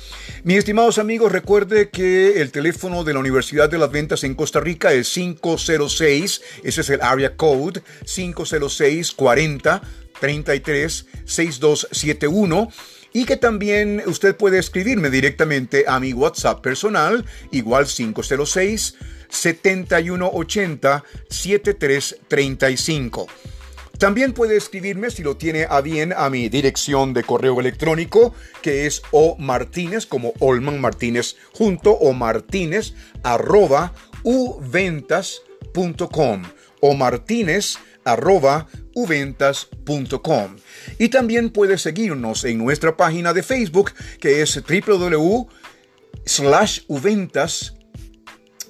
Mis 0.46 0.60
estimados 0.60 0.98
amigos, 0.98 1.30
recuerde 1.34 1.90
que 1.90 2.42
el 2.42 2.54
teléfono 2.54 3.04
de 3.04 3.14
la 3.14 3.20
Universidad 3.20 3.70
de 3.70 3.78
las 3.78 3.92
Ventas 3.92 4.24
en 4.24 4.36
Costa 4.36 4.62
Rica 4.62 4.94
es 4.94 5.10
506, 5.10 6.42
ese 6.64 6.80
es 6.80 6.90
el 6.90 7.02
area 7.02 7.36
code, 7.36 7.84
506 8.06 9.12
40 9.12 9.82
33 10.22 11.06
6271 11.26 12.70
y 13.12 13.26
que 13.26 13.36
también 13.36 14.04
usted 14.06 14.38
puede 14.38 14.60
escribirme 14.60 15.10
directamente 15.10 15.84
a 15.86 16.00
mi 16.00 16.14
WhatsApp 16.14 16.62
personal, 16.62 17.26
igual 17.52 17.88
506 17.88 18.96
7180 19.30 21.04
7335. 21.30 23.28
También 23.98 24.34
puede 24.34 24.56
escribirme 24.56 25.12
si 25.12 25.24
lo 25.24 25.36
tiene 25.36 25.68
a 25.70 25.82
bien 25.82 26.14
a 26.16 26.30
mi 26.30 26.48
dirección 26.48 27.14
de 27.14 27.24
correo 27.24 27.60
electrónico 27.60 28.34
que 28.62 28.86
es 28.86 29.02
o 29.12 29.36
martínez 29.38 30.06
como 30.06 30.32
Olman 30.40 30.80
Martínez 30.80 31.36
junto 31.54 31.92
o 31.92 32.14
martínez 32.14 32.94
arroba 33.24 33.94
uventas.com 34.24 35.24
o 36.80 36.94
martínez 36.94 37.78
arroba 38.06 38.68
uventas.com. 38.96 40.56
Y 40.98 41.10
también 41.10 41.50
puede 41.50 41.78
seguirnos 41.78 42.46
en 42.46 42.58
nuestra 42.58 42.96
página 42.96 43.34
de 43.34 43.44
Facebook 43.44 43.92
que 44.22 44.42
es 44.42 44.64
www 44.64 45.50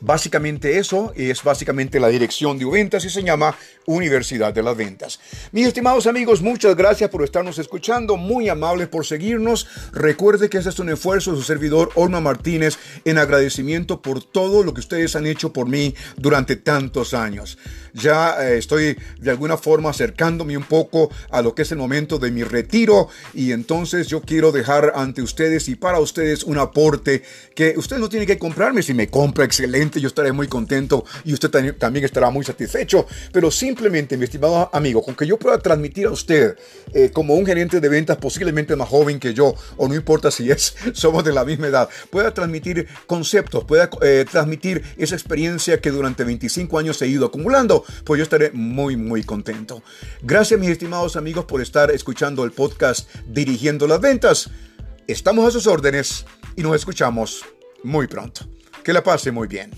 Básicamente 0.01 0.77
eso 0.77 1.11
es 1.15 1.43
básicamente 1.43 1.99
la 1.99 2.07
dirección 2.07 2.57
de 2.57 2.65
Uventas 2.65 3.03
y 3.05 3.09
se 3.09 3.23
llama 3.23 3.55
Universidad 3.89 4.53
de 4.53 4.61
las 4.61 4.77
Ventas. 4.77 5.19
Mis 5.51 5.65
estimados 5.65 6.05
amigos, 6.05 6.43
muchas 6.43 6.75
gracias 6.75 7.09
por 7.09 7.23
estarnos 7.23 7.57
escuchando, 7.57 8.17
muy 8.17 8.47
amables 8.47 8.87
por 8.87 9.03
seguirnos. 9.03 9.67
Recuerde 9.91 10.47
que 10.47 10.59
este 10.59 10.69
es 10.69 10.77
un 10.77 10.89
esfuerzo 10.89 11.31
de 11.31 11.37
su 11.37 11.43
servidor 11.43 11.89
Olma 11.95 12.21
Martínez 12.21 12.77
en 13.03 13.17
agradecimiento 13.17 13.99
por 13.99 14.23
todo 14.23 14.63
lo 14.63 14.75
que 14.75 14.81
ustedes 14.81 15.15
han 15.15 15.25
hecho 15.25 15.51
por 15.51 15.67
mí 15.67 15.95
durante 16.17 16.55
tantos 16.55 17.15
años. 17.15 17.57
Ya 17.95 18.35
eh, 18.39 18.59
estoy 18.59 18.95
de 19.19 19.31
alguna 19.31 19.57
forma 19.57 19.89
acercándome 19.89 20.55
un 20.55 20.65
poco 20.65 21.09
a 21.31 21.41
lo 21.41 21.55
que 21.55 21.63
es 21.63 21.71
el 21.71 21.79
momento 21.79 22.19
de 22.19 22.29
mi 22.29 22.43
retiro 22.43 23.07
y 23.33 23.53
entonces 23.53 24.07
yo 24.07 24.21
quiero 24.21 24.51
dejar 24.51 24.93
ante 24.95 25.23
ustedes 25.23 25.67
y 25.67 25.73
para 25.73 25.99
ustedes 25.99 26.43
un 26.43 26.59
aporte 26.59 27.23
que 27.55 27.73
usted 27.75 27.97
no 27.97 28.07
tiene 28.07 28.27
que 28.27 28.37
comprarme 28.37 28.83
si 28.83 28.93
me 28.93 29.07
compra 29.07 29.45
excelente 29.45 29.99
yo 29.99 30.07
estaré 30.07 30.31
muy 30.31 30.47
contento 30.47 31.03
y 31.25 31.33
usted 31.33 31.49
también 31.49 32.05
estará 32.05 32.29
muy 32.29 32.45
satisfecho. 32.45 33.07
Pero 33.31 33.49
simplemente, 33.79 34.17
mi 34.17 34.25
estimado 34.25 34.69
amigo, 34.73 35.01
con 35.01 35.15
que 35.15 35.25
yo 35.25 35.39
pueda 35.39 35.57
transmitir 35.57 36.07
a 36.07 36.11
usted 36.11 36.57
eh, 36.93 37.11
como 37.13 37.35
un 37.35 37.45
gerente 37.45 37.79
de 37.79 37.87
ventas 37.87 38.17
posiblemente 38.17 38.75
más 38.75 38.89
joven 38.89 39.21
que 39.21 39.33
yo, 39.33 39.55
o 39.77 39.87
no 39.87 39.95
importa 39.95 40.31
si 40.31 40.51
es, 40.51 40.75
somos 40.93 41.23
de 41.23 41.31
la 41.31 41.45
misma 41.45 41.67
edad, 41.67 41.87
pueda 42.09 42.33
transmitir 42.33 42.89
conceptos, 43.07 43.63
pueda 43.63 43.89
eh, 44.01 44.25
transmitir 44.29 44.83
esa 44.97 45.15
experiencia 45.15 45.79
que 45.79 45.91
durante 45.91 46.25
25 46.25 46.77
años 46.77 47.01
he 47.01 47.07
ido 47.07 47.27
acumulando, 47.27 47.85
pues 48.03 48.17
yo 48.17 48.23
estaré 48.23 48.51
muy, 48.51 48.97
muy 48.97 49.23
contento. 49.23 49.81
Gracias, 50.23 50.59
mis 50.59 50.71
estimados 50.71 51.15
amigos, 51.15 51.45
por 51.45 51.61
estar 51.61 51.89
escuchando 51.89 52.43
el 52.43 52.51
podcast 52.51 53.09
Dirigiendo 53.27 53.87
las 53.87 54.01
Ventas. 54.01 54.49
Estamos 55.07 55.47
a 55.47 55.51
sus 55.51 55.67
órdenes 55.67 56.25
y 56.57 56.63
nos 56.63 56.75
escuchamos 56.75 57.45
muy 57.83 58.07
pronto. 58.07 58.41
Que 58.83 58.91
la 58.91 59.01
pase 59.01 59.31
muy 59.31 59.47
bien. 59.47 59.71